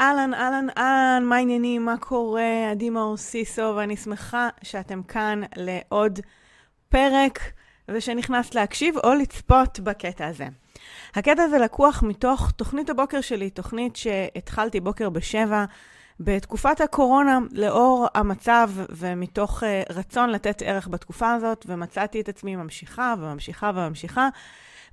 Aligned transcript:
אהלן, 0.00 0.34
אהלן, 0.34 0.66
אהלן, 0.78 1.24
מה 1.24 1.36
העניינים, 1.36 1.84
מה 1.84 1.96
קורה? 1.96 2.70
עדי 2.70 2.90
מאור 2.90 3.16
סיסו, 3.16 3.72
ואני 3.76 3.96
שמחה 3.96 4.48
שאתם 4.62 5.02
כאן 5.02 5.40
לעוד 5.56 6.18
פרק, 6.88 7.38
ושנכנסת 7.88 8.54
להקשיב 8.54 8.96
או 9.04 9.14
לצפות 9.14 9.80
בקטע 9.80 10.26
הזה. 10.26 10.46
הקטע 11.14 11.42
הזה 11.42 11.58
לקוח 11.58 12.02
מתוך 12.02 12.50
תוכנית 12.50 12.90
הבוקר 12.90 13.20
שלי, 13.20 13.50
תוכנית 13.50 13.96
שהתחלתי 13.96 14.80
בוקר 14.80 15.10
בשבע. 15.10 15.64
בתקופת 16.20 16.80
הקורונה, 16.80 17.38
לאור 17.52 18.06
המצב 18.14 18.70
ומתוך 18.90 19.62
uh, 19.62 19.66
רצון 19.92 20.30
לתת 20.30 20.62
ערך 20.62 20.88
בתקופה 20.88 21.32
הזאת, 21.32 21.64
ומצאתי 21.68 22.20
את 22.20 22.28
עצמי 22.28 22.56
ממשיכה 22.56 23.14
וממשיכה 23.18 23.70
וממשיכה, 23.74 24.28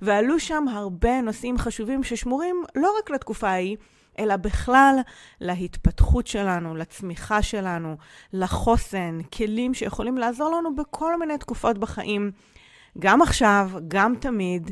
ועלו 0.02 0.40
שם 0.40 0.64
הרבה 0.68 1.20
נושאים 1.20 1.58
חשובים 1.58 2.02
ששמורים 2.02 2.64
לא 2.74 2.94
רק 2.98 3.10
לתקופה 3.10 3.48
ההיא, 3.48 3.76
אלא 4.18 4.36
בכלל 4.36 4.96
להתפתחות 5.40 6.26
שלנו, 6.26 6.76
לצמיחה 6.76 7.42
שלנו, 7.42 7.96
לחוסן, 8.32 9.18
כלים 9.34 9.74
שיכולים 9.74 10.18
לעזור 10.18 10.56
לנו 10.56 10.76
בכל 10.76 11.18
מיני 11.18 11.38
תקופות 11.38 11.78
בחיים, 11.78 12.30
גם 12.98 13.22
עכשיו, 13.22 13.70
גם 13.88 14.14
תמיד. 14.20 14.70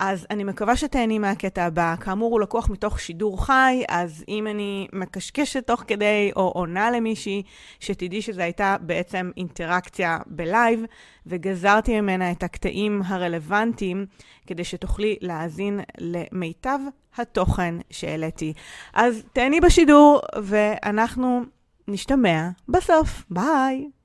אז 0.00 0.26
אני 0.30 0.44
מקווה 0.44 0.76
שתהני 0.76 1.18
מהקטע 1.18 1.64
הבא. 1.64 1.94
כאמור, 2.00 2.32
הוא 2.32 2.40
לקוח 2.40 2.70
מתוך 2.70 3.00
שידור 3.00 3.46
חי, 3.46 3.82
אז 3.88 4.24
אם 4.28 4.46
אני 4.46 4.88
מקשקשת 4.92 5.66
תוך 5.66 5.84
כדי 5.86 6.30
או 6.36 6.48
עונה 6.48 6.90
למישהי, 6.90 7.42
שתדעי 7.80 8.22
שזו 8.22 8.42
הייתה 8.42 8.76
בעצם 8.80 9.30
אינטראקציה 9.36 10.18
בלייב, 10.26 10.84
וגזרתי 11.26 12.00
ממנה 12.00 12.30
את 12.30 12.42
הקטעים 12.42 13.02
הרלוונטיים, 13.06 14.06
כדי 14.46 14.64
שתוכלי 14.64 15.16
להאזין 15.20 15.80
למיטב 15.98 16.78
התוכן 17.16 17.74
שהעליתי. 17.90 18.52
אז 18.94 19.22
תהני 19.32 19.60
בשידור, 19.60 20.20
ואנחנו 20.42 21.42
נשתמע 21.88 22.48
בסוף. 22.68 23.24
ביי! 23.30 23.97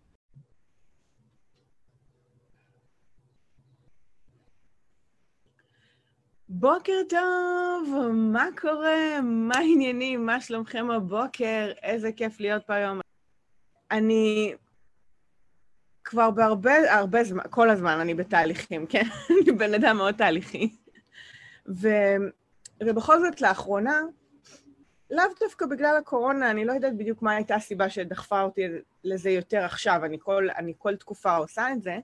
בוקר 6.56 7.02
טוב, 7.10 8.12
מה 8.14 8.48
קורה? 8.62 9.22
מה 9.24 9.58
העניינים? 9.58 10.26
מה 10.26 10.42
שלומכם 10.42 10.92
הבוקר? 10.92 11.72
איזה 11.84 12.12
כיף 12.12 12.40
להיות 12.40 12.64
פה 12.68 12.74
היום. 12.74 13.00
אני 13.92 14.54
כבר 16.04 16.32
בהרבה, 16.32 16.94
הרבה 16.94 17.24
זמן, 17.24 17.44
כל 17.50 17.70
הזמן 17.70 18.00
אני 18.00 18.14
בתהליכים, 18.14 18.86
כן? 18.88 19.04
אני 19.30 19.52
בן 19.52 19.74
אדם 19.74 19.98
מאוד 19.98 20.16
תהליכי. 20.16 20.76
ו, 21.70 21.88
ובכל 22.84 23.20
זאת, 23.20 23.42
לאחרונה, 23.42 24.02
לאו 25.12 25.26
דווקא 25.40 25.66
בגלל 25.66 25.96
הקורונה, 25.98 26.52
אני 26.52 26.66
לא 26.66 26.74
יודעת 26.74 26.98
בדיוק 26.98 27.22
מה 27.22 27.32
הייתה 27.32 27.56
הסיבה 27.56 27.90
שדחפה 27.90 28.42
אותי 28.42 28.62
לזה 29.04 29.30
יותר 29.30 29.64
עכשיו, 29.64 30.06
אני 30.06 30.18
כל, 30.20 30.48
אני 30.58 30.74
כל 30.78 30.96
תקופה 30.96 31.36
עושה 31.36 31.72
את 31.72 31.82
זה, 31.82 31.98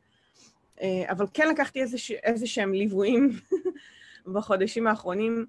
אה, 0.81 1.03
אבל 1.09 1.25
כן 1.33 1.47
לקחתי 1.47 1.81
איזה, 1.81 1.97
איזה 2.23 2.47
שהם 2.47 2.73
ליוויים 2.73 3.29
בחודשים 4.33 4.87
האחרונים 4.87 5.45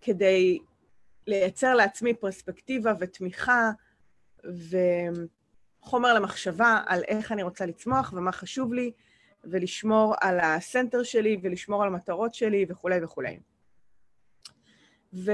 כדי 0.00 0.58
לייצר 1.26 1.74
לעצמי 1.74 2.14
פרספקטיבה 2.14 2.92
ותמיכה 3.00 3.70
וחומר 5.82 6.14
למחשבה 6.14 6.82
על 6.86 7.02
איך 7.08 7.32
אני 7.32 7.42
רוצה 7.42 7.66
לצמוח 7.66 8.12
ומה 8.16 8.32
חשוב 8.32 8.72
לי, 8.72 8.92
ולשמור 9.44 10.14
על 10.20 10.40
הסנטר 10.40 11.02
שלי 11.02 11.40
ולשמור 11.42 11.82
על 11.82 11.88
המטרות 11.88 12.34
שלי 12.34 12.66
וכולי 12.68 13.04
וכולי. 13.04 13.40
וכל 15.12 15.28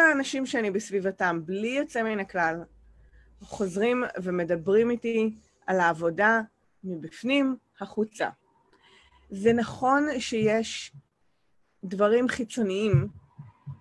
האנשים 0.00 0.46
שאני 0.46 0.70
בסביבתם, 0.70 1.40
בלי 1.44 1.68
יוצא 1.68 2.02
מן 2.02 2.20
הכלל, 2.20 2.62
חוזרים 3.40 4.04
ומדברים 4.22 4.90
איתי 4.90 5.34
על 5.66 5.80
העבודה 5.80 6.40
מבפנים 6.84 7.56
החוצה. 7.80 8.28
זה 9.34 9.52
נכון 9.52 10.08
שיש 10.18 10.92
דברים 11.84 12.28
חיצוניים, 12.28 13.08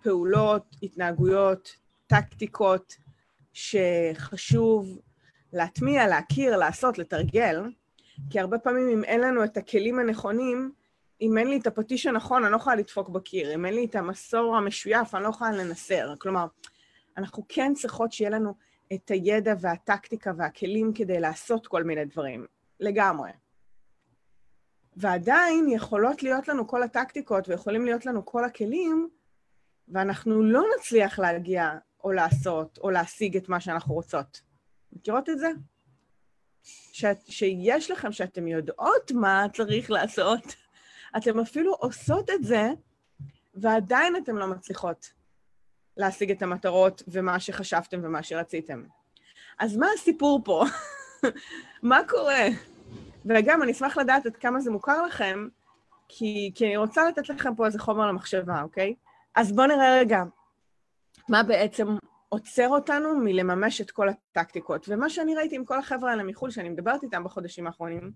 פעולות, 0.03 0.75
התנהגויות, 0.83 1.75
טקטיקות, 2.07 2.95
שחשוב 3.53 4.99
להטמיע, 5.53 6.07
להכיר, 6.07 6.57
לעשות, 6.57 6.97
לתרגל, 6.97 7.61
כי 8.29 8.39
הרבה 8.39 8.59
פעמים 8.59 8.89
אם 8.89 9.03
אין 9.03 9.21
לנו 9.21 9.43
את 9.43 9.57
הכלים 9.57 9.99
הנכונים, 9.99 10.71
אם 11.21 11.37
אין 11.37 11.47
לי 11.47 11.57
את 11.57 11.67
הפטיש 11.67 12.05
הנכון, 12.05 12.43
אני 12.43 12.51
לא 12.51 12.57
יכולה 12.57 12.75
לדפוק 12.75 13.09
בקיר. 13.09 13.55
אם 13.55 13.65
אין 13.65 13.73
לי 13.73 13.85
את 13.85 13.95
המסור 13.95 14.57
המשויף, 14.57 15.15
אני 15.15 15.23
לא 15.23 15.29
יכולה 15.29 15.51
לנסר. 15.51 16.13
כלומר, 16.19 16.45
אנחנו 17.17 17.43
כן 17.49 17.73
צריכות 17.73 18.11
שיהיה 18.11 18.29
לנו 18.29 18.53
את 18.93 19.11
הידע 19.11 19.53
והטקטיקה 19.59 20.31
והכלים 20.37 20.93
כדי 20.93 21.19
לעשות 21.19 21.67
כל 21.67 21.83
מיני 21.83 22.05
דברים. 22.05 22.45
לגמרי. 22.79 23.29
ועדיין 24.97 25.69
יכולות 25.69 26.23
להיות 26.23 26.47
לנו 26.47 26.67
כל 26.67 26.83
הטקטיקות 26.83 27.49
ויכולים 27.49 27.85
להיות 27.85 28.05
לנו 28.05 28.25
כל 28.25 28.45
הכלים, 28.45 29.09
ואנחנו 29.87 30.43
לא 30.43 30.63
נצליח 30.77 31.19
להגיע 31.19 31.71
או 32.03 32.11
לעשות 32.11 32.77
או 32.77 32.89
להשיג 32.89 33.37
את 33.37 33.49
מה 33.49 33.59
שאנחנו 33.59 33.93
רוצות. 33.93 34.41
מכירות 34.93 35.29
את 35.29 35.39
זה? 35.39 35.47
ש... 36.63 37.05
שיש 37.29 37.91
לכם, 37.91 38.11
שאתם 38.11 38.47
יודעות 38.47 39.11
מה 39.11 39.45
צריך 39.53 39.91
לעשות, 39.91 40.55
אתם 41.17 41.39
אפילו 41.39 41.73
עושות 41.73 42.29
את 42.29 42.43
זה, 42.43 42.69
ועדיין 43.55 44.15
אתם 44.15 44.37
לא 44.37 44.47
מצליחות 44.47 45.09
להשיג 45.97 46.31
את 46.31 46.41
המטרות 46.41 47.03
ומה 47.07 47.39
שחשבתם 47.39 47.99
ומה 48.03 48.23
שרציתם. 48.23 48.83
אז 49.59 49.77
מה 49.77 49.87
הסיפור 49.95 50.41
פה? 50.45 50.65
מה 51.83 51.99
קורה? 52.07 52.45
וגם, 53.25 53.63
אני 53.63 53.71
אשמח 53.71 53.97
לדעת 53.97 54.25
עד 54.25 54.35
כמה 54.35 54.59
זה 54.59 54.71
מוכר 54.71 55.05
לכם, 55.05 55.47
כי, 56.07 56.51
כי 56.55 56.65
אני 56.65 56.77
רוצה 56.77 57.09
לתת 57.09 57.29
לכם 57.29 57.55
פה 57.55 57.65
איזה 57.65 57.79
חומר 57.79 58.07
למחשבה, 58.07 58.61
אוקיי? 58.61 58.95
אז 59.35 59.51
בואו 59.51 59.67
נראה 59.67 59.99
רגע 59.99 60.23
מה 61.29 61.43
בעצם 61.43 61.87
עוצר 62.29 62.69
אותנו 62.69 63.17
מלממש 63.19 63.81
את 63.81 63.91
כל 63.91 64.09
הטקטיקות. 64.09 64.85
ומה 64.89 65.09
שאני 65.09 65.35
ראיתי 65.35 65.55
עם 65.55 65.65
כל 65.65 65.79
החבר'ה 65.79 66.11
האלה 66.11 66.23
מחו"ל, 66.23 66.51
שאני 66.51 66.69
מדברת 66.69 67.03
איתם 67.03 67.23
בחודשים 67.23 67.67
האחרונים, 67.67 68.11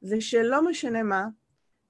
זה 0.00 0.20
שלא 0.20 0.62
משנה 0.62 1.02
מה, 1.02 1.26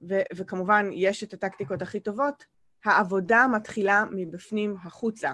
ו- 0.09 0.21
וכמובן 0.35 0.89
יש 0.93 1.23
את 1.23 1.33
הטקטיקות 1.33 1.81
הכי 1.81 1.99
טובות, 1.99 2.45
העבודה 2.85 3.47
מתחילה 3.47 4.03
מבפנים 4.11 4.75
החוצה. 4.83 5.31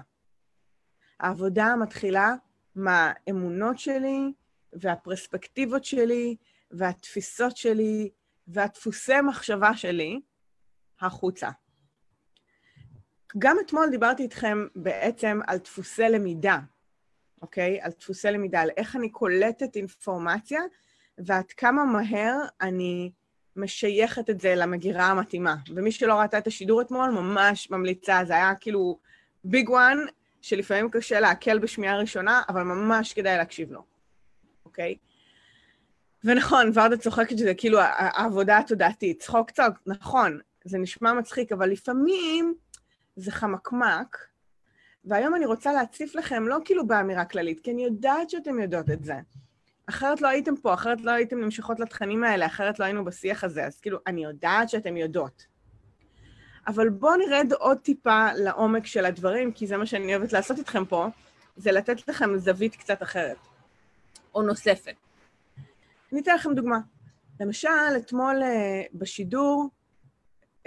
העבודה 1.19 1.75
מתחילה 1.75 2.35
מהאמונות 2.75 3.79
שלי 3.79 4.33
והפרספקטיבות 4.73 5.85
שלי 5.85 6.35
והתפיסות 6.77 7.57
שלי 7.57 8.09
והדפוסי 8.47 9.21
מחשבה 9.21 9.77
שלי 9.77 10.19
החוצה. 11.01 11.49
גם 13.37 13.57
אתמול 13.65 13.89
דיברתי 13.91 14.23
איתכם 14.23 14.67
בעצם 14.75 15.39
על 15.47 15.57
דפוסי 15.57 16.01
למידה, 16.09 16.59
אוקיי? 17.41 17.81
על 17.81 17.91
דפוסי 17.99 18.27
למידה, 18.27 18.61
על 18.61 18.69
איך 18.77 18.95
אני 18.95 19.09
קולטת 19.09 19.75
אינפורמציה 19.75 20.61
ועד 21.17 21.51
כמה 21.51 21.85
מהר 21.85 22.35
אני 22.61 23.11
משייכת 23.55 24.29
את 24.29 24.41
זה 24.41 24.55
למגירה 24.55 25.05
המתאימה. 25.05 25.55
ומי 25.75 25.91
שלא 25.91 26.13
ראתה 26.13 26.37
את 26.37 26.47
השידור 26.47 26.81
אתמול, 26.81 27.09
ממש 27.09 27.71
ממליצה, 27.71 28.19
זה 28.27 28.33
היה 28.33 28.55
כאילו 28.55 28.99
ביג 29.43 29.69
וואן, 29.69 29.97
שלפעמים 30.41 30.89
קשה 30.89 31.19
לעכל 31.19 31.59
בשמיעה 31.59 31.97
ראשונה, 31.97 32.41
אבל 32.49 32.63
ממש 32.63 33.13
כדאי 33.13 33.37
להקשיב 33.37 33.71
לו, 33.71 33.83
אוקיי? 34.65 34.95
ונכון, 36.25 36.71
ורדה 36.73 36.97
צוחקת 36.97 37.37
שזה 37.37 37.53
כאילו 37.53 37.79
העבודה 37.81 38.57
התודעתית. 38.57 39.21
צחוק 39.21 39.51
צחוק, 39.51 39.73
נכון, 39.85 40.39
זה 40.63 40.77
נשמע 40.77 41.13
מצחיק, 41.13 41.51
אבל 41.51 41.69
לפעמים 41.69 42.53
זה 43.15 43.31
חמקמק, 43.31 44.17
והיום 45.05 45.35
אני 45.35 45.45
רוצה 45.45 45.73
להציף 45.73 46.15
לכם 46.15 46.47
לא 46.47 46.57
כאילו 46.65 46.87
באמירה 46.87 47.25
כללית, 47.25 47.59
כי 47.59 47.71
אני 47.71 47.85
יודעת 47.85 48.29
שאתם 48.29 48.59
יודעות 48.59 48.89
את 48.89 49.03
זה. 49.03 49.15
אחרת 49.89 50.21
לא 50.21 50.27
הייתם 50.27 50.55
פה, 50.55 50.73
אחרת 50.73 51.01
לא 51.01 51.11
הייתם 51.11 51.39
נמשכות 51.39 51.79
לתכנים 51.79 52.23
האלה, 52.23 52.45
אחרת 52.45 52.79
לא 52.79 52.85
היינו 52.85 53.05
בשיח 53.05 53.43
הזה, 53.43 53.65
אז 53.65 53.79
כאילו, 53.79 53.99
אני 54.07 54.23
יודעת 54.23 54.69
שאתם 54.69 54.97
יודעות. 54.97 55.45
אבל 56.67 56.89
בואו 56.89 57.15
נרד 57.15 57.53
עוד 57.53 57.77
טיפה 57.77 58.27
לעומק 58.33 58.85
של 58.85 59.05
הדברים, 59.05 59.51
כי 59.51 59.67
זה 59.67 59.77
מה 59.77 59.85
שאני 59.85 60.15
אוהבת 60.15 60.33
לעשות 60.33 60.57
איתכם 60.57 60.85
פה, 60.85 61.07
זה 61.57 61.71
לתת 61.71 62.07
לכם 62.07 62.37
זווית 62.37 62.75
קצת 62.75 63.03
אחרת, 63.03 63.37
או 64.35 64.41
נוספת. 64.41 65.04
אני 66.11 66.21
אתן 66.21 66.35
לכם 66.35 66.53
דוגמה. 66.53 66.79
למשל, 67.39 67.69
אתמול 67.97 68.41
uh, 68.41 68.45
בשידור, 68.93 69.69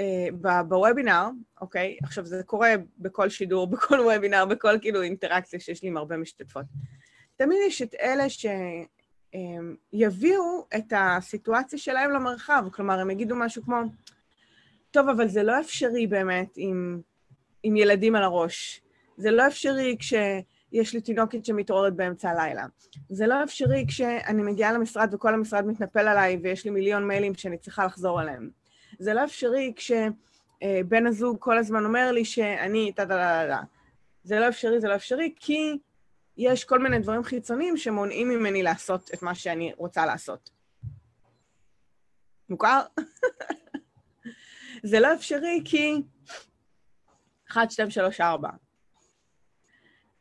uh, 0.01 0.03
בוובינר, 0.69 1.29
אוקיי? 1.61 1.99
עכשיו, 2.03 2.27
זה 2.27 2.43
קורה 2.43 2.75
בכל 2.99 3.29
שידור, 3.29 3.67
בכל 3.73 4.01
וובינר, 4.01 4.45
בכל 4.45 4.79
כאילו 4.81 5.03
אינטראקציה 5.03 5.61
שיש 5.61 5.83
לי 5.83 5.89
עם 5.89 5.97
הרבה 5.97 6.17
משתתפות. 6.17 6.65
תמיד 7.37 7.59
יש 7.67 7.83
את 7.83 7.95
אלה 7.95 8.25
שיביאו 9.93 10.67
אה, 10.73 10.79
את 10.79 10.93
הסיטואציה 10.97 11.79
שלהם 11.79 12.11
למרחב, 12.11 12.65
כלומר, 12.73 13.01
הם 13.01 13.11
יגידו 13.11 13.37
משהו 13.37 13.63
כמו, 13.63 13.77
טוב, 14.91 15.09
אבל 15.09 15.29
זה 15.29 15.43
לא 15.43 15.61
אפשרי 15.61 16.07
באמת 16.07 16.49
עם, 16.57 17.01
עם 17.63 17.77
ילדים 17.77 18.17
על 18.17 18.23
הראש. 18.23 18.81
זה 19.17 19.31
לא 19.31 19.47
אפשרי 19.47 19.97
כשיש 20.69 20.95
לי 20.95 21.01
תינוקת 21.01 21.45
שמתעוררת 21.45 21.95
באמצע 21.95 22.31
הלילה. 22.31 22.67
זה 23.11 23.27
לא 23.27 23.45
אפשרי 23.45 23.85
כשאני 23.89 24.43
מגיעה 24.43 24.73
למשרד 24.73 25.15
וכל 25.15 25.35
המשרד 25.35 25.67
מתנפל 25.67 26.09
עליי 26.09 26.41
ויש 26.43 26.65
לי 26.65 26.71
מיליון 26.71 27.09
מיילים 27.09 27.35
שאני 27.35 27.59
צריכה 27.59 27.87
לחזור 27.87 28.21
עליהם. 28.21 28.51
זה 28.99 29.15
לא 29.15 29.25
אפשרי 29.25 29.73
כשבן 29.77 31.07
הזוג 31.07 31.37
כל 31.41 31.59
הזמן 31.59 31.85
אומר 31.85 32.13
לי 32.13 32.25
שאני 32.25 32.93
טה 32.93 33.07
טה 33.07 33.15
טה 33.15 33.45
טה. 33.49 33.61
זה 34.23 34.41
לא 34.41 34.49
אפשרי, 34.49 34.81
זה 34.81 34.89
לא 34.89 34.95
אפשרי, 34.95 35.35
כי 35.41 35.79
יש 36.37 36.65
כל 36.65 36.79
מיני 36.79 36.99
דברים 36.99 37.25
חיצוניים 37.25 37.77
שמונעים 37.77 38.29
ממני 38.29 38.63
לעשות 38.63 39.11
את 39.15 39.23
מה 39.23 39.35
שאני 39.35 39.73
רוצה 39.77 40.07
לעשות. 40.07 40.51
מוכר? 42.49 42.81
זה 44.91 45.01
לא 45.01 45.15
אפשרי 45.15 45.63
כי... 45.65 46.03
1, 47.51 47.71
2, 47.71 47.91
3, 47.91 48.21
4. 48.21 48.49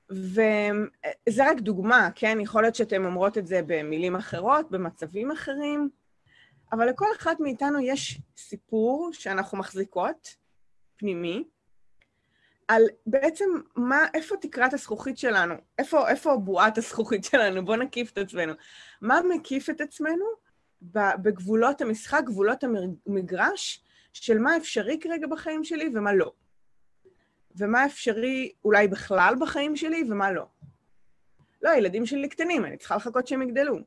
וזה 0.09 1.49
רק 1.49 1.59
דוגמה, 1.59 2.09
כן? 2.15 2.37
יכול 2.41 2.61
להיות 2.61 2.75
שאתן 2.75 3.05
אומרות 3.05 3.37
את 3.37 3.47
זה 3.47 3.61
במילים 3.65 4.15
אחרות, 4.15 4.71
במצבים 4.71 5.31
אחרים, 5.31 5.89
אבל 6.71 6.89
לכל 6.89 7.05
אחת 7.17 7.39
מאיתנו 7.39 7.79
יש 7.79 8.21
סיפור 8.37 9.09
שאנחנו 9.13 9.57
מחזיקות, 9.57 10.35
פנימי, 10.97 11.43
על 12.67 12.83
בעצם 13.05 13.45
מה, 13.75 14.05
איפה 14.13 14.35
תקרת 14.41 14.73
הזכוכית 14.73 15.17
שלנו, 15.17 15.53
איפה, 15.77 16.09
איפה 16.09 16.37
בועת 16.37 16.77
הזכוכית 16.77 17.23
שלנו, 17.23 17.65
בואו 17.65 17.77
נקיף 17.77 18.11
את 18.11 18.17
עצמנו. 18.17 18.53
מה 19.01 19.19
מקיף 19.35 19.69
את 19.69 19.81
עצמנו 19.81 20.25
בגבולות 21.21 21.81
המשחק, 21.81 22.21
גבולות 22.25 22.63
המגרש, 22.63 23.83
של 24.13 24.39
מה 24.39 24.57
אפשרי 24.57 24.99
כרגע 25.01 25.27
בחיים 25.27 25.63
שלי 25.63 25.89
ומה 25.95 26.13
לא. 26.13 26.31
ומה 27.57 27.85
אפשרי 27.85 28.51
אולי 28.65 28.87
בכלל 28.87 29.35
בחיים 29.39 29.75
שלי 29.75 30.03
ומה 30.09 30.31
לא. 30.31 30.45
לא, 31.61 31.69
הילדים 31.69 32.05
שלי 32.05 32.29
קטנים, 32.29 32.65
אני 32.65 32.77
צריכה 32.77 32.95
לחכות 32.95 33.27
שהם 33.27 33.41
יגדלו. 33.41 33.79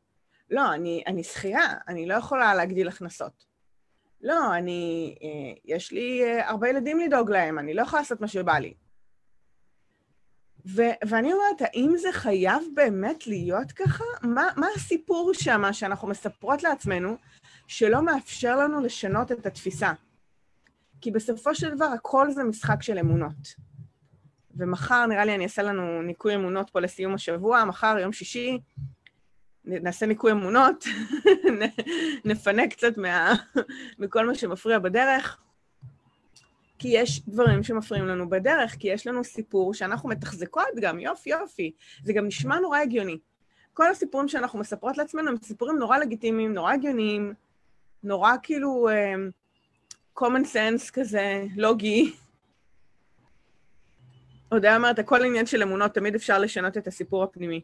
לא, 0.50 0.74
אני, 0.74 1.02
אני 1.06 1.24
שכירה, 1.24 1.74
אני 1.88 2.06
לא 2.06 2.14
יכולה 2.14 2.54
להגדיל 2.54 2.88
הכנסות. 2.88 3.44
לא, 4.22 4.54
אני... 4.54 5.14
אה, 5.22 5.58
יש 5.64 5.92
לי 5.92 6.24
אה, 6.24 6.50
הרבה 6.50 6.68
ילדים 6.68 7.00
לדאוג 7.00 7.30
להם, 7.30 7.58
אני 7.58 7.74
לא 7.74 7.82
יכולה 7.82 8.02
לעשות 8.02 8.20
מה 8.20 8.28
שבא 8.28 8.58
לי. 8.58 8.74
ו- 10.66 11.06
ואני 11.08 11.32
אומרת, 11.32 11.60
האם 11.60 11.94
זה 11.96 12.08
חייב 12.12 12.62
באמת 12.74 13.26
להיות 13.26 13.72
ככה? 13.72 14.04
מה, 14.22 14.48
מה 14.56 14.66
הסיפור 14.76 15.32
שם 15.34 15.62
שאנחנו 15.72 16.08
מספרות 16.08 16.62
לעצמנו 16.62 17.16
שלא 17.66 18.02
מאפשר 18.02 18.56
לנו 18.56 18.80
לשנות 18.80 19.32
את 19.32 19.46
התפיסה? 19.46 19.92
כי 21.00 21.10
בסופו 21.10 21.54
של 21.54 21.74
דבר 21.74 21.84
הכל 21.84 22.30
זה 22.30 22.44
משחק 22.44 22.82
של 22.82 22.98
אמונות. 22.98 23.54
ומחר 24.56 25.06
נראה 25.06 25.24
לי 25.24 25.34
אני 25.34 25.44
אעשה 25.44 25.62
לנו 25.62 26.02
ניקוי 26.02 26.34
אמונות 26.34 26.70
פה 26.70 26.80
לסיום 26.80 27.14
השבוע, 27.14 27.64
מחר, 27.64 27.96
יום 28.00 28.12
שישי, 28.12 28.58
נעשה 29.64 30.06
ניקוי 30.06 30.32
אמונות, 30.32 30.84
נפנה 32.24 32.68
קצת 32.68 32.96
מה, 32.96 33.34
מכל 33.98 34.26
מה 34.26 34.34
שמפריע 34.34 34.78
בדרך, 34.78 35.38
כי 36.78 36.88
יש 36.88 37.28
דברים 37.28 37.62
שמפריעים 37.62 38.06
לנו 38.06 38.28
בדרך, 38.30 38.76
כי 38.78 38.88
יש 38.88 39.06
לנו 39.06 39.24
סיפור 39.24 39.74
שאנחנו 39.74 40.08
מתחזקות 40.08 40.64
גם, 40.80 40.98
יופי 40.98 41.30
יופי, 41.30 41.72
זה 42.04 42.12
גם 42.12 42.26
נשמע 42.26 42.58
נורא 42.58 42.78
הגיוני. 42.78 43.18
כל 43.72 43.90
הסיפורים 43.90 44.28
שאנחנו 44.28 44.58
מספרות 44.58 44.98
לעצמנו 44.98 45.28
הם 45.30 45.36
סיפורים 45.42 45.78
נורא 45.78 45.98
לגיטימיים, 45.98 46.54
נורא 46.54 46.72
הגיוניים, 46.72 47.34
נורא 48.02 48.32
כאילו 48.42 48.88
uh, 48.88 49.32
common 50.20 50.54
sense 50.54 50.90
כזה, 50.92 51.44
לוגי. 51.56 52.12
עוד 54.48 54.64
היה 54.64 54.76
אומרת, 54.76 54.98
הכל 54.98 55.24
עניין 55.24 55.46
של 55.46 55.62
אמונות, 55.62 55.94
תמיד 55.94 56.14
אפשר 56.14 56.38
לשנות 56.38 56.76
את 56.76 56.86
הסיפור 56.86 57.22
הפנימי. 57.22 57.60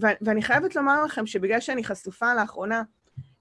ואני 0.00 0.42
חייבת 0.42 0.76
לומר 0.76 1.04
לכם 1.04 1.26
שבגלל 1.26 1.60
שאני 1.60 1.84
חשופה 1.84 2.34
לאחרונה 2.34 2.82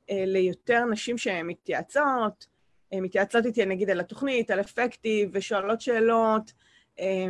אה, 0.09 0.23
ליותר 0.27 0.85
נשים 0.85 1.17
שהן 1.17 1.47
מתייעצות, 1.47 2.47
אה, 2.93 3.01
מתייעצות 3.01 3.45
איתי 3.45 3.65
נגיד 3.65 3.89
על 3.89 3.99
התוכנית, 3.99 4.51
על 4.51 4.59
אפקטיב, 4.59 5.29
ושואלות 5.33 5.81
שאלות 5.81 6.51
אה, 6.99 7.25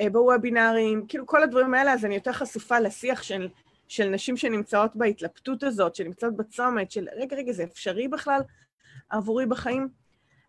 אה, 0.00 0.10
בוובינארים, 0.10 1.06
כאילו 1.08 1.26
כל 1.26 1.42
הדברים 1.42 1.74
האלה, 1.74 1.92
אז 1.92 2.04
אני 2.04 2.14
יותר 2.14 2.32
חשופה 2.32 2.78
לשיח 2.78 3.22
של, 3.22 3.48
של 3.88 4.08
נשים 4.08 4.36
שנמצאות 4.36 4.96
בהתלבטות 4.96 5.62
הזאת, 5.62 5.94
שנמצאות 5.94 6.36
בצומת, 6.36 6.90
של 6.90 7.08
רגע, 7.16 7.36
רגע, 7.36 7.52
זה 7.52 7.64
אפשרי 7.64 8.08
בכלל 8.08 8.40
עבורי 9.10 9.46
בחיים? 9.46 10.01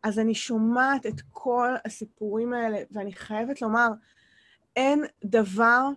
אז 0.03 0.19
אני 0.19 0.35
שומעת 0.35 1.05
את 1.05 1.21
כל 1.31 1.69
הסיפורים 1.85 2.53
האלה, 2.53 2.77
ואני 2.91 3.13
חייבת 3.13 3.61
לומר, 3.61 3.87
אין 4.75 5.05
דבר 5.25 5.87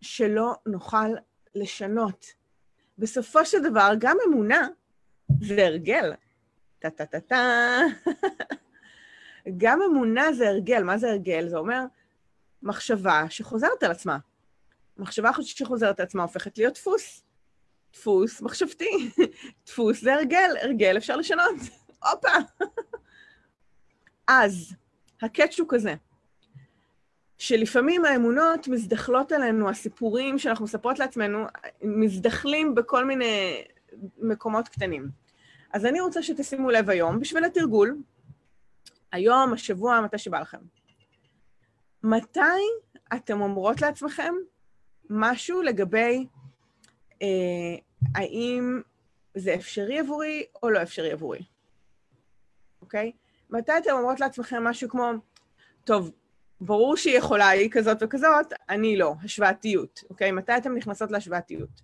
שלא 0.00 0.54
נוכל 0.66 1.14
לשנות. 1.54 2.26
בסופו 2.98 3.44
של 3.44 3.62
דבר, 3.62 3.92
גם 3.98 4.16
אמונה 4.28 4.68
זה 5.40 5.66
הרגל. 5.66 6.12
טה-טה-טה-טה. 6.78 7.78
גם 9.56 9.82
אמונה 9.82 10.32
זה 10.32 10.48
הרגל. 10.48 10.82
מה 10.82 10.98
זה 10.98 11.10
הרגל? 11.10 11.48
זה 11.48 11.56
אומר 11.56 11.84
מחשבה 12.62 13.24
שחוזרת 13.28 13.82
על 13.82 13.90
עצמה. 13.90 14.18
מחשבה 14.96 15.30
שחוזרת 15.42 16.00
על 16.00 16.06
עצמה 16.06 16.22
הופכת 16.22 16.58
להיות 16.58 16.74
דפוס. 16.74 17.24
דפוס 17.92 18.42
מחשבתי. 18.42 19.10
דפוס 19.66 20.00
זה 20.00 20.14
הרגל, 20.14 20.56
הרגל 20.62 20.96
אפשר 20.96 21.16
לשנות. 21.16 21.54
הופה. 22.12 22.64
אז, 24.32 24.74
הקאץ' 25.22 25.58
הוא 25.60 25.66
כזה. 25.70 25.94
שלפעמים 27.38 28.04
האמונות 28.04 28.68
מזדחלות 28.68 29.32
עלינו, 29.32 29.70
הסיפורים 29.70 30.38
שאנחנו 30.38 30.64
מספרות 30.64 30.98
לעצמנו, 30.98 31.46
מזדחלים 31.82 32.74
בכל 32.74 33.04
מיני 33.04 33.64
מקומות 34.18 34.68
קטנים. 34.68 35.08
אז 35.72 35.86
אני 35.86 36.00
רוצה 36.00 36.22
שתשימו 36.22 36.70
לב 36.70 36.90
היום, 36.90 37.20
בשביל 37.20 37.44
התרגול, 37.44 37.98
היום, 39.12 39.52
השבוע, 39.52 40.00
מתי 40.00 40.18
שבא 40.18 40.40
לכם. 40.40 40.58
מתי 42.02 42.40
אתם 43.14 43.40
אומרות 43.40 43.80
לעצמכם 43.80 44.34
משהו 45.10 45.62
לגבי 45.62 46.26
אה, 47.22 47.26
האם 48.14 48.80
זה 49.34 49.54
אפשרי 49.54 49.98
עבורי 49.98 50.44
או 50.62 50.70
לא 50.70 50.82
אפשרי 50.82 51.12
עבורי, 51.12 51.42
אוקיי? 52.82 53.12
מתי 53.50 53.72
אתם 53.78 53.90
אומרות 53.90 54.20
לעצמכם 54.20 54.64
משהו 54.64 54.88
כמו, 54.88 55.12
טוב, 55.84 56.10
ברור 56.60 56.96
שהיא 56.96 57.18
יכולה, 57.18 57.48
היא 57.48 57.70
כזאת 57.70 57.98
וכזאת, 58.00 58.52
אני 58.68 58.96
לא, 58.96 59.14
השוואתיות, 59.24 60.04
אוקיי? 60.10 60.30
מתי 60.30 60.56
אתן 60.56 60.72
נכנסות 60.72 61.10
להשוואתיות? 61.10 61.82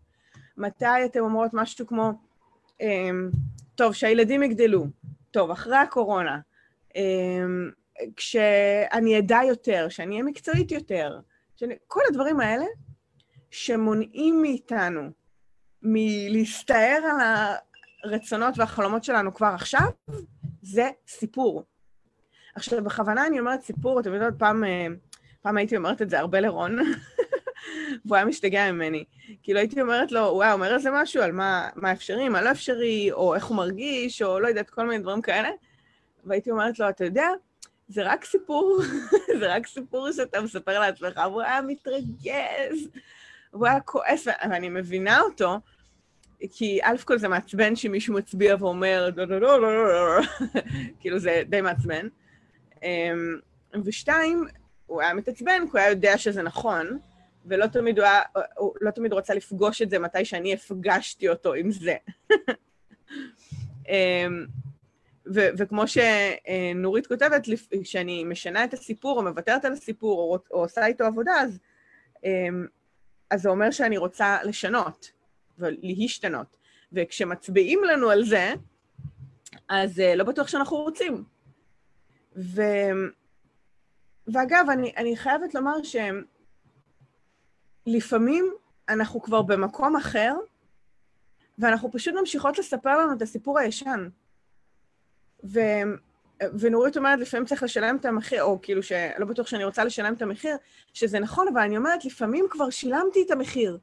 מתי 0.56 1.04
אתן 1.04 1.18
אומרות 1.18 1.50
משהו 1.54 1.87
כמו, 1.87 2.12
אמ, 2.80 3.30
טוב, 3.75 3.92
שהילדים 3.92 4.42
יגדלו, 4.42 4.87
טוב, 5.30 5.50
אחרי 5.50 5.76
הקורונה, 5.76 6.38
אמ, 6.96 7.70
כשאני 8.16 9.18
אדע 9.18 9.38
יותר, 9.49 9.87
שאני 9.88 10.14
אהיה 10.14 10.23
מקצועית 10.23 10.73
יותר, 10.73 11.18
שאני, 11.56 11.75
כל 11.87 12.00
הדברים 12.08 12.40
האלה 12.40 12.64
שמונעים 13.50 14.42
מאיתנו 14.42 15.11
מלהסתער 15.82 16.99
על 17.04 17.20
הרצונות 18.04 18.58
והחלומות 18.58 19.04
שלנו 19.04 19.35
כבר 19.35 19.46
עכשיו, 19.54 19.88
זה 20.66 20.90
סיפור. 21.08 21.64
עכשיו, 22.54 22.85
בכוונה 22.85 23.26
אני 23.26 23.40
אומרת 23.40 23.62
סיפור, 23.62 24.00
אתם 24.00 24.14
יודעות, 24.14 24.35
פעם, 24.38 24.64
אה, 24.64 24.87
פעם 25.42 25.56
הייתי 25.56 25.76
אומרת 25.76 26.02
את 26.02 26.11
זה 26.11 26.18
הרבה 26.18 26.40
לרון, 26.40 26.78
והוא 28.04 28.16
היה 28.16 28.25
משתגע 28.25 28.73
ממני. 28.73 29.04
כאילו 29.42 29.58
הייתי 29.58 29.80
אומרת 29.80 30.12
לו, 30.12 30.25
הוא 30.25 30.42
היה 30.42 30.52
אומר 30.52 30.75
איזה 30.75 30.90
משהו 30.92 31.23
על 31.23 31.32
מה, 31.32 31.68
מה 31.76 31.92
אפשרי, 31.92 32.28
מה 32.28 32.42
לא 32.42 32.50
אפשרי, 32.50 33.12
או 33.12 33.35
איך 33.35 33.44
הוא 33.44 33.56
מרגיש, 33.56 34.23
או 34.23 34.40
לא 34.40 34.49
יודעת, 34.49 34.70
כל 34.70 34.87
מיני 34.87 35.02
דברים 35.02 35.23
כאלה, 35.23 35.49
והייתי 36.25 36.50
אומרת 36.50 36.78
לו, 36.78 36.88
אתה 36.88 37.04
יודע, 37.04 37.28
זה 37.88 38.02
רק 38.02 38.25
סיפור, 38.25 38.78
זה 39.40 39.54
רק 39.54 39.66
סיפור 39.66 40.12
שאתה 40.12 40.40
מספר 40.40 40.80
לעצמך, 40.80 41.16
והוא 41.16 41.42
היה 41.42 41.62
מתרגז, 41.62 42.88
והוא 43.52 43.66
היה 43.66 43.80
כועס, 43.80 44.26
ואני 44.26 44.68
מבינה 44.68 45.20
אותו, 45.20 45.58
כי 46.52 46.78
א' 46.82 46.96
כל 47.04 47.18
זה 47.18 47.28
מעצבן 47.28 47.76
שמישהו 47.76 48.14
מצביע 48.14 48.56
ואומר, 48.58 49.10
לא, 49.16 49.24
לא, 49.24 49.40
לא, 49.40 49.60
לא, 49.60 49.88
לא, 49.88 50.22
כאילו 51.00 51.18
זה 51.18 51.42
די 51.48 51.60
מעצבן. 51.60 52.08
אמ, 52.82 53.38
ושתיים, 53.84 54.44
הוא 54.86 55.02
היה 55.02 55.14
מתעצבן, 55.14 55.62
כי 55.64 55.70
הוא 55.72 55.78
היה 55.78 55.90
יודע 55.90 56.18
שזה 56.18 56.42
נכון, 56.42 56.98
ולא 57.46 57.66
תמיד 57.66 57.98
הוא 57.98 58.06
היה, 58.06 58.20
הוא 58.56 58.74
לא 58.80 58.90
תמיד 58.90 59.12
רוצה 59.12 59.34
לפגוש 59.34 59.82
את 59.82 59.90
זה 59.90 59.98
מתי 59.98 60.24
שאני 60.24 60.54
הפגשתי 60.54 61.28
אותו 61.28 61.54
עם 61.54 61.70
זה. 61.70 61.96
אמ, 63.88 64.46
ו- 65.34 65.48
וכמו 65.58 65.82
שנורית 65.86 67.06
כותבת, 67.06 67.46
כשאני 67.82 68.24
משנה 68.24 68.64
את 68.64 68.74
הסיפור, 68.74 69.18
או 69.18 69.22
מוותרת 69.22 69.64
על 69.64 69.72
הסיפור, 69.72 70.18
או, 70.18 70.38
או 70.50 70.60
עושה 70.60 70.86
איתו 70.86 71.04
עבודה, 71.04 71.32
אז, 71.40 71.58
אמ, 72.24 72.66
אז 73.30 73.42
זה 73.42 73.48
אומר 73.48 73.70
שאני 73.70 73.96
רוצה 73.96 74.38
לשנות 74.44 75.15
ולהשתנות. 75.58 76.56
וכשמצביעים 76.92 77.84
לנו 77.84 78.10
על 78.10 78.25
זה, 78.25 78.54
אז 79.68 80.00
אה, 80.00 80.14
לא 80.14 80.25
בטוח 80.25 80.48
שאנחנו 80.48 80.76
רוצים. 80.76 81.25
ו... 82.36 82.62
ואגב, 84.26 84.66
אני, 84.72 84.92
אני 84.96 85.16
חייבת 85.16 85.54
לומר 85.54 85.82
שהם, 85.82 86.25
לפעמים 87.86 88.52
אנחנו 88.88 89.22
כבר 89.22 89.42
במקום 89.42 89.96
אחר, 89.96 90.34
ואנחנו 91.58 91.92
פשוט 91.92 92.14
ממשיכות 92.14 92.58
לספר 92.58 92.98
לנו 92.98 93.12
את 93.12 93.22
הסיפור 93.22 93.58
הישן. 93.58 94.08
ו... 95.44 95.60
ונורית 96.58 96.96
אומרת, 96.96 97.18
לפעמים 97.18 97.46
צריך 97.46 97.62
לשלם 97.62 97.96
את 97.96 98.04
המחיר, 98.04 98.42
או 98.42 98.58
כאילו 98.62 98.82
שלא 98.82 99.26
בטוח 99.28 99.46
שאני 99.46 99.64
רוצה 99.64 99.84
לשלם 99.84 100.14
את 100.14 100.22
המחיר, 100.22 100.56
שזה 100.92 101.18
נכון, 101.18 101.48
אבל 101.52 101.60
אני 101.60 101.76
אומרת, 101.76 102.04
לפעמים 102.04 102.46
כבר 102.50 102.70
שילמתי 102.70 103.22
את 103.26 103.30
המחיר. 103.30 103.78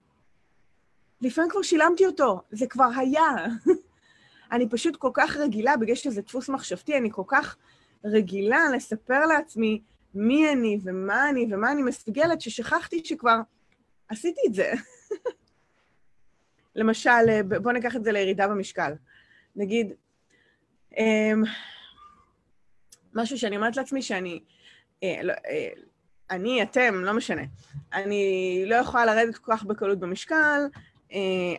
לפעמים 1.23 1.51
כבר 1.51 1.61
שילמתי 1.61 2.05
אותו, 2.05 2.41
זה 2.51 2.67
כבר 2.67 2.89
היה. 2.97 3.45
אני 4.51 4.69
פשוט 4.69 4.95
כל 4.95 5.11
כך 5.13 5.37
רגילה, 5.37 5.77
בגלל 5.77 5.95
שזה 5.95 6.21
דפוס 6.21 6.49
מחשבתי, 6.49 6.97
אני 6.97 7.09
כל 7.11 7.23
כך 7.27 7.57
רגילה 8.05 8.69
לספר 8.75 9.25
לעצמי 9.25 9.81
מי 10.15 10.51
אני 10.51 10.77
ומה 10.83 11.29
אני 11.29 11.47
ומה 11.51 11.71
אני 11.71 11.81
מסוגלת, 11.81 12.41
ששכחתי 12.41 13.01
שכבר 13.05 13.39
עשיתי 14.09 14.41
את 14.47 14.53
זה. 14.53 14.71
למשל, 16.75 17.41
בואו 17.61 17.73
ניקח 17.73 17.95
את 17.95 18.03
זה 18.03 18.11
לירידה 18.11 18.47
במשקל. 18.47 18.93
נגיד, 19.55 19.93
אמ, 20.97 21.43
משהו 23.13 23.37
שאני 23.37 23.55
אומרת 23.55 23.77
לעצמי 23.77 24.01
שאני, 24.01 24.39
אה, 25.03 25.19
לא, 25.23 25.33
אה, 25.33 25.69
אני, 26.31 26.63
אתם, 26.63 27.03
לא 27.03 27.13
משנה, 27.13 27.41
אני 27.93 28.63
לא 28.67 28.75
יכולה 28.75 29.05
לרדת 29.05 29.37
כל 29.37 29.51
כך 29.51 29.63
בקלות 29.63 29.99
במשקל, 29.99 30.61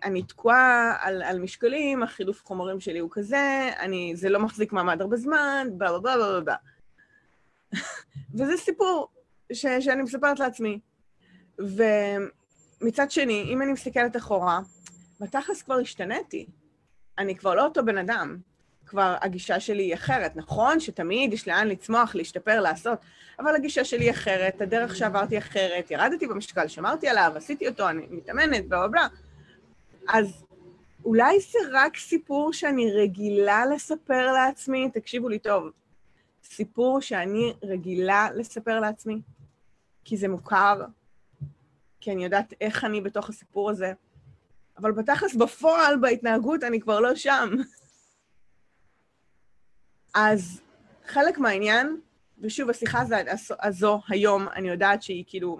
אני 0.05 0.23
תקועה 0.23 0.97
על, 1.01 1.23
על 1.23 1.39
משקלים, 1.39 2.03
החילוף 2.03 2.45
חומרים 2.45 2.81
שלי 2.81 2.99
הוא 2.99 3.11
כזה, 3.13 3.71
אני, 3.81 4.13
זה 4.17 4.29
לא 4.29 4.41
מחזיק 4.41 4.73
מעמד 4.73 5.01
הרבה 5.01 5.17
זמן, 5.17 5.69
בלה 5.73 5.99
בלה 5.99 6.17
בלה 6.17 6.17
בלה 6.17 6.41
בלה. 6.41 6.57
וזה 8.35 8.57
סיפור 8.57 9.09
ש, 9.53 9.67
שאני 9.81 10.03
מספרת 10.03 10.39
לעצמי. 10.41 10.79
ומצד 11.59 13.11
שני, 13.11 13.43
אם 13.53 13.63
אני 13.63 13.73
מסתכלת 13.73 14.17
אחורה, 14.17 14.61
בתכלס 15.21 15.63
כבר 15.63 15.75
השתניתי. 15.75 16.47
אני 17.19 17.37
כבר 17.37 17.55
לא 17.55 17.65
אותו 17.65 17.85
בן 17.85 17.99
אדם. 17.99 18.39
כבר 18.87 19.17
הגישה 19.21 19.61
שלי 19.61 19.83
היא 19.83 19.95
אחרת. 19.95 20.37
נכון 20.37 20.81
שתמיד 20.81 21.33
יש 21.33 21.49
לאן 21.49 21.69
לצמוח, 21.69 22.15
להשתפר, 22.15 22.61
לעשות, 22.61 22.99
אבל 23.39 23.55
הגישה 23.55 23.85
שלי 23.85 24.05
היא 24.05 24.11
אחרת, 24.11 24.61
הדרך 24.61 24.97
שעברתי 24.97 25.39
אחרת, 25.39 25.91
ירדתי 25.91 26.27
במשקל, 26.27 26.69
שמרתי 26.69 27.09
עליו, 27.09 27.33
עשיתי 27.37 27.69
אותו, 27.69 27.89
אני 27.89 28.07
מתאמנת, 28.11 28.69
בלה 28.69 28.89
בלה. 28.89 29.07
אז 30.09 30.45
אולי 31.05 31.41
זה 31.41 31.59
רק 31.73 31.97
סיפור 31.97 32.53
שאני 32.53 32.93
רגילה 32.93 33.67
לספר 33.67 34.33
לעצמי, 34.33 34.91
תקשיבו 34.91 35.29
לי 35.29 35.39
טוב, 35.39 35.71
סיפור 36.45 37.01
שאני 37.01 37.55
רגילה 37.63 38.29
לספר 38.35 38.81
לעצמי, 38.81 39.21
כי 40.05 40.17
זה 40.17 40.29
מוכר, 40.29 40.85
כי 42.01 42.13
אני 42.13 42.25
יודעת 42.25 42.55
איך 42.61 42.85
אני 42.85 43.01
בתוך 43.01 43.29
הסיפור 43.29 43.71
הזה, 43.71 43.93
אבל 44.79 44.93
בתכלס 44.93 45.35
בפועל, 45.35 45.97
בהתנהגות, 46.01 46.65
אני 46.65 46.81
כבר 46.81 47.01
לא 47.01 47.15
שם. 47.15 47.51
אז 50.15 50.61
חלק 51.07 51.39
מהעניין, 51.39 52.01
ושוב, 52.39 52.71
השיחה 52.71 53.01
הזו, 53.01 53.55
הזו 53.63 54.01
היום, 54.09 54.49
אני 54.49 54.69
יודעת 54.69 55.03
שהיא 55.03 55.25
כאילו, 55.27 55.59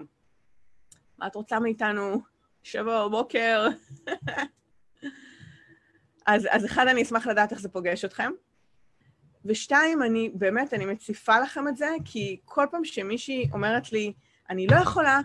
מה 1.17 1.27
את 1.27 1.35
רוצה 1.35 1.59
מאיתנו? 1.59 2.34
שבע 2.65 3.07
בבוקר. 3.07 3.67
אז, 6.27 6.47
אז 6.49 6.65
אחד, 6.65 6.87
אני 6.87 7.03
אשמח 7.03 7.27
לדעת 7.27 7.51
איך 7.51 7.61
זה 7.61 7.69
פוגש 7.69 8.05
אתכם. 8.05 8.31
ושתיים, 9.45 10.03
אני 10.03 10.31
באמת, 10.33 10.73
אני 10.73 10.85
מציפה 10.85 11.39
לכם 11.39 11.67
את 11.67 11.77
זה, 11.77 11.89
כי 12.05 12.39
כל 12.45 12.65
פעם 12.71 12.85
שמישהי 12.85 13.49
אומרת 13.53 13.91
לי, 13.91 14.13
אני 14.49 14.67
לא 14.67 14.75
יכולה, 14.75 15.19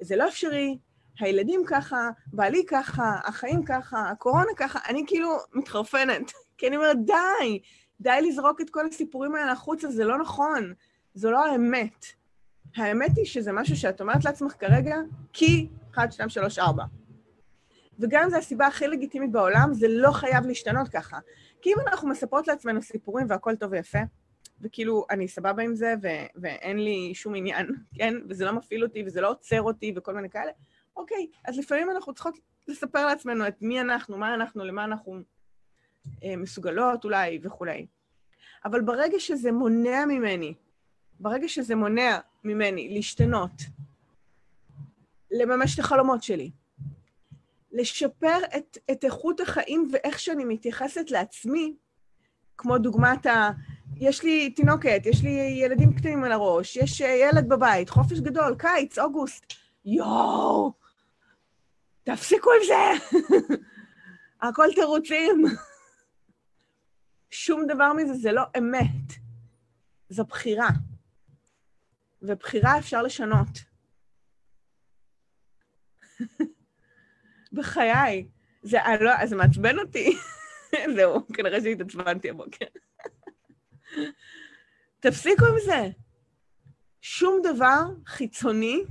זה 0.00 0.16
לא 0.16 0.28
אפשרי, 0.28 0.78
הילדים 1.18 1.62
ככה, 1.66 2.10
בעלי 2.26 2.64
ככה, 2.68 3.20
החיים 3.24 3.64
ככה, 3.64 4.10
הקורונה 4.10 4.50
ככה, 4.56 4.78
אני 4.88 5.04
כאילו 5.06 5.36
מתחרפנת. 5.54 6.32
כי 6.58 6.68
אני 6.68 6.76
אומרת, 6.76 6.96
די, 7.06 7.60
די 8.00 8.18
לזרוק 8.22 8.60
את 8.60 8.70
כל 8.70 8.86
הסיפורים 8.86 9.34
האלה 9.34 9.52
החוצה, 9.52 9.90
זה 9.90 10.04
לא 10.04 10.18
נכון, 10.18 10.72
זו 11.14 11.30
לא 11.30 11.46
האמת. 11.46 12.21
האמת 12.76 13.10
היא 13.16 13.24
שזה 13.24 13.52
משהו 13.52 13.76
שאת 13.76 14.00
אומרת 14.00 14.24
לעצמך 14.24 14.52
כרגע, 14.58 14.96
כי 15.32 15.68
1, 15.94 16.12
2, 16.12 16.28
3, 16.28 16.58
4. 16.58 16.84
וגם 17.98 18.30
זו 18.30 18.36
הסיבה 18.36 18.66
הכי 18.66 18.86
לגיטימית 18.86 19.32
בעולם, 19.32 19.74
זה 19.74 19.86
לא 19.88 20.10
חייב 20.12 20.46
להשתנות 20.46 20.88
ככה. 20.88 21.18
כי 21.62 21.70
אם 21.70 21.76
אנחנו 21.86 22.08
מספרות 22.08 22.48
לעצמנו 22.48 22.82
סיפורים 22.82 23.26
והכל 23.30 23.56
טוב 23.56 23.72
ויפה, 23.72 23.98
וכאילו, 24.60 25.06
אני 25.10 25.28
סבבה 25.28 25.62
עם 25.62 25.74
זה, 25.74 25.94
ו- 26.02 26.26
ואין 26.36 26.78
לי 26.78 27.14
שום 27.14 27.34
עניין, 27.34 27.66
כן? 27.98 28.14
וזה 28.28 28.44
לא 28.44 28.52
מפעיל 28.52 28.84
אותי, 28.84 29.02
וזה 29.06 29.20
לא 29.20 29.30
עוצר 29.30 29.62
אותי, 29.62 29.92
וכל 29.96 30.14
מיני 30.14 30.30
כאלה, 30.30 30.50
אוקיי, 30.96 31.26
אז 31.44 31.58
לפעמים 31.58 31.90
אנחנו 31.90 32.14
צריכות 32.14 32.38
לספר 32.68 33.06
לעצמנו 33.06 33.48
את 33.48 33.62
מי 33.62 33.80
אנחנו, 33.80 34.18
מה 34.18 34.34
אנחנו, 34.34 34.64
למה 34.64 34.84
אנחנו 34.84 35.20
אה, 36.24 36.36
מסוגלות 36.36 37.04
אולי 37.04 37.40
וכולי. 37.42 37.86
אבל 38.64 38.80
ברגע 38.80 39.18
שזה 39.18 39.52
מונע 39.52 40.04
ממני, 40.04 40.54
ברגע 41.20 41.48
שזה 41.48 41.74
מונע 41.74 42.18
ממני 42.44 42.94
להשתנות, 42.94 43.62
לממש 45.30 45.74
את 45.74 45.78
החלומות 45.78 46.22
שלי, 46.22 46.50
לשפר 47.72 48.38
את, 48.56 48.78
את 48.90 49.04
איכות 49.04 49.40
החיים 49.40 49.88
ואיך 49.92 50.20
שאני 50.20 50.44
מתייחסת 50.44 51.10
לעצמי, 51.10 51.74
כמו 52.56 52.78
דוגמת 52.78 53.26
ה... 53.26 53.50
יש 53.96 54.22
לי 54.22 54.50
תינוקת, 54.50 55.02
יש 55.04 55.22
לי 55.22 55.30
ילדים 55.64 55.92
קטנים 55.92 56.24
על 56.24 56.32
הראש, 56.32 56.76
יש 56.76 57.02
אה, 57.02 57.08
ילד 57.08 57.48
בבית, 57.48 57.90
חופש 57.90 58.18
גדול, 58.18 58.54
קיץ, 58.58 58.98
אוגוסט. 58.98 59.52
יואו, 59.84 60.72
תפסיקו 62.04 62.50
עם 62.50 62.66
זה! 62.66 63.16
הכל 64.48 64.66
תירוצים. 64.74 65.44
שום 67.30 67.66
דבר 67.66 67.92
מזה 67.92 68.14
זה 68.14 68.32
לא 68.32 68.42
אמת, 68.58 69.12
זו 70.08 70.24
בחירה. 70.24 70.68
ובחירה 72.22 72.78
אפשר 72.78 73.02
לשנות. 73.02 73.48
בחיי. 77.52 78.28
זה, 78.62 78.78
לא, 79.00 79.26
זה 79.26 79.36
מעצבן 79.36 79.78
אותי. 79.78 80.16
זהו, 80.96 81.26
כנראה 81.34 81.60
שהתעצבנתי 81.60 82.30
הבוקר. 82.30 82.66
תפסיקו 85.00 85.46
עם 85.46 85.54
זה. 85.64 85.88
שום 87.00 87.40
דבר 87.42 87.80
חיצוני 88.06 88.84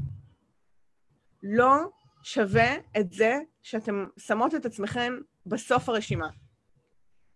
לא 1.43 1.75
שווה 2.23 2.75
את 2.99 3.13
זה 3.13 3.39
שאתם 3.61 4.05
שמות 4.17 4.55
את 4.55 4.65
עצמכם 4.65 5.13
בסוף 5.45 5.89
הרשימה. 5.89 6.29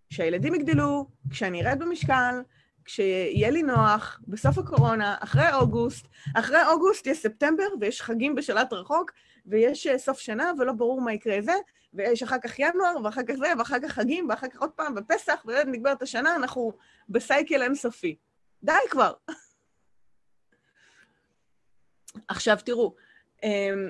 כשהילדים 0.10 0.56
יגדלו, 0.56 1.08
כשאני 1.30 1.66
ארד 1.66 1.80
במשקל, 1.80 2.42
כשיהיה 2.86 3.50
לי 3.50 3.64
נוח, 3.64 4.20
בסוף 4.28 4.58
הקורונה, 4.58 5.16
אחרי 5.20 5.54
אוגוסט, 5.54 6.08
אחרי 6.36 6.66
אוגוסט 6.68 7.08
יש 7.08 7.18
ספטמבר 7.18 7.68
ויש 7.80 8.02
חגים 8.02 8.36
בשלט 8.36 8.74
רחוק 8.74 9.12
ויש 9.46 9.88
אה, 9.88 9.98
סוף 9.98 10.20
שנה 10.20 10.52
ולא 10.58 10.74
ברור 10.74 11.02
מה 11.02 11.14
יקרה 11.14 11.42
זה, 11.42 11.54
ויש 11.94 12.24
אחר 12.24 12.38
כך 12.44 12.60
ינואר 12.60 13.04
ואחר 13.04 13.24
כך 13.28 13.34
זה 13.34 13.54
ואחר 13.58 13.80
כך 13.84 13.92
חגים 13.92 14.30
ואחר 14.30 14.48
כך 14.48 14.62
עוד 14.62 14.70
פעם 14.70 14.96
בפסח 14.96 15.46
ונגמרת 15.46 16.02
השנה, 16.02 16.36
אנחנו 16.36 16.74
בסייקל 17.10 17.62
אינסופי. 17.62 18.16
די 18.64 18.74
כבר. 18.90 19.14
עכשיו 22.28 22.58
תראו, 22.66 22.96
אמ, 23.44 23.90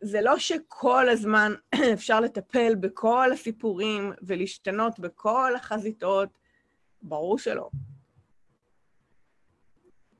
זה 0.00 0.20
לא 0.20 0.38
שכל 0.38 1.08
הזמן 1.08 1.54
אפשר 1.94 2.20
לטפל 2.20 2.74
בכל 2.74 3.32
הסיפורים 3.32 4.12
ולהשתנות 4.22 4.98
בכל 4.98 5.56
החזיתות, 5.56 6.38
ברור 7.04 7.38
שלא. 7.38 7.70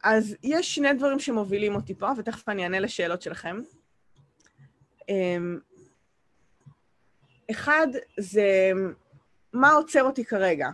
אז 0.05 0.37
יש 0.43 0.75
שני 0.75 0.95
דברים 0.95 1.19
שמובילים 1.19 1.75
אותי 1.75 1.95
פה, 1.95 2.11
ותכף 2.17 2.49
אני 2.49 2.63
אענה 2.63 2.81
לשאלות 2.81 3.23
שלכם. 3.23 3.61
אמ, 5.09 5.59
אחד 7.51 7.87
זה 8.21 8.73
מה 9.53 9.73
עוצר 9.73 10.03
אותי 10.03 10.25
כרגע, 10.25 10.69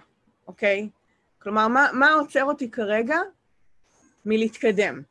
אוקיי? 0.47 0.89
כלומר, 1.39 1.69
מה, 1.69 1.87
מה 1.93 2.13
עוצר 2.13 2.45
אותי 2.45 2.71
כרגע 2.71 3.19
מלהתקדם? 4.25 5.03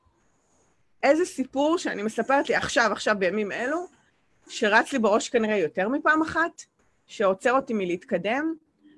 איזה 1.03 1.25
סיפור 1.25 1.77
שאני 1.77 2.03
מספרת 2.03 2.49
לי 2.49 2.55
עכשיו, 2.55 2.89
עכשיו 2.91 3.15
בימים 3.19 3.51
אלו, 3.51 3.87
שרץ 4.47 4.93
לי 4.93 4.99
בראש 4.99 5.29
כנראה 5.29 5.57
יותר 5.57 5.89
מפעם 5.89 6.21
אחת, 6.21 6.63
שעוצר 7.07 7.51
אותי 7.51 7.73
מלהתקדם, 7.73 8.53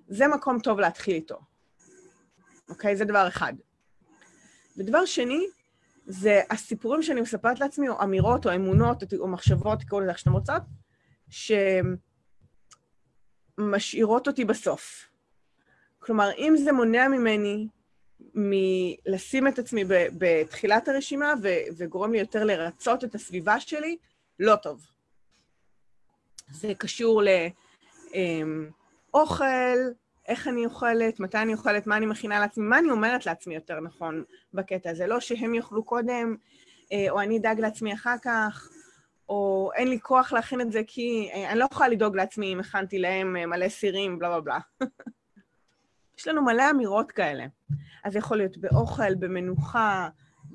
זה 0.08 0.28
מקום 0.28 0.60
טוב 0.60 0.80
להתחיל 0.80 1.16
איתו. 1.16 1.51
אוקיי? 2.72 2.96
זה 2.96 3.06
דבר 3.06 3.28
אחד. 3.28 3.54
ודבר 4.78 5.06
שני, 5.06 5.46
זה 6.06 6.42
הסיפורים 6.50 7.04
שאני 7.04 7.22
מספרת 7.22 7.60
לעצמי, 7.60 7.90
או 7.90 8.04
אמירות, 8.04 8.46
או 8.46 8.56
אמונות, 8.56 9.04
או 9.20 9.28
מחשבות, 9.28 9.80
תקראו 9.80 10.02
לזה 10.02 10.10
איך 10.10 10.20
שאתם 10.20 10.34
רוצות, 10.34 10.62
שמשאירות 13.60 14.28
אותי 14.28 14.46
בסוף. 14.46 15.08
כלומר, 16.00 16.30
אם 16.38 16.54
זה 16.64 16.72
מונע 16.72 17.08
ממני 17.08 17.68
מלשים 18.34 19.48
את 19.48 19.60
עצמי 19.60 19.84
בתחילת 20.18 20.88
הרשימה 20.88 21.34
ו- 21.44 21.64
וגורם 21.78 22.12
לי 22.12 22.20
יותר 22.20 22.44
לרצות 22.44 23.04
את 23.04 23.16
הסביבה 23.16 23.60
שלי, 23.60 23.98
לא 24.40 24.56
טוב. 24.56 24.86
זה 26.52 26.74
קשור 26.78 27.22
לאוכל, 29.14 29.46
אמ, 29.46 29.92
איך 30.28 30.48
אני 30.48 30.66
אוכלת, 30.66 31.20
מתי 31.20 31.38
אני 31.38 31.54
אוכלת, 31.54 31.88
מה 31.88 31.98
אני 31.98 32.06
מכינה 32.06 32.40
לעצמי, 32.40 32.66
מה 32.66 32.80
אני 32.80 32.92
אומרת 32.92 33.26
לעצמי 33.26 33.56
יותר 33.56 33.80
נכון 33.80 34.24
בקטע 34.54 34.90
הזה. 34.90 35.08
לא 35.08 35.20
שהם 35.20 35.56
יאכלו 35.56 35.84
קודם, 35.84 36.36
אה, 36.92 37.06
או 37.10 37.22
אני 37.22 37.38
אדאג 37.38 37.60
לעצמי 37.60 37.94
אחר 37.94 38.16
כך, 38.22 38.70
או 39.30 39.72
אין 39.76 39.88
לי 39.88 40.00
כוח 40.00 40.34
להכין 40.34 40.62
את 40.62 40.72
זה 40.72 40.82
כי 40.88 41.30
אה, 41.34 41.52
אני 41.52 41.60
לא 41.60 41.68
יכולה 41.72 41.90
לדאוג 41.90 42.16
לעצמי 42.16 42.54
אם 42.54 42.60
הכנתי 42.60 43.00
להם 43.00 43.38
אה, 43.38 43.46
מלא 43.46 43.70
סירים, 43.70 44.20
בלה 44.20 44.30
בלה 44.30 44.42
בלה. 44.42 44.60
יש 46.18 46.28
לנו 46.28 46.42
מלא 46.42 46.70
אמירות 46.70 47.12
כאלה. 47.12 47.46
אז 48.04 48.16
יכול 48.16 48.38
להיות 48.38 48.58
באוכל, 48.58 49.16
במנוחה, 49.16 50.10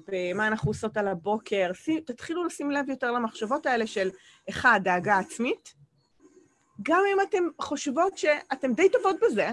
במה 0.09 0.47
אנחנו 0.47 0.71
עושות 0.71 0.97
על 0.97 1.09
הבוקר. 1.09 1.71
תתחילו 2.07 2.45
לשים 2.45 2.71
לב 2.71 2.89
יותר 2.89 3.11
למחשבות 3.11 3.67
האלה 3.67 3.87
של, 3.87 4.11
אחד, 4.49 4.81
דאגה 4.85 5.19
עצמית. 5.19 5.75
גם 6.83 7.03
אם 7.13 7.21
אתן 7.29 7.45
חושבות 7.61 8.19
שאתן 8.19 8.75
די 8.75 8.89
טובות 8.89 9.17
בזה, 9.23 9.51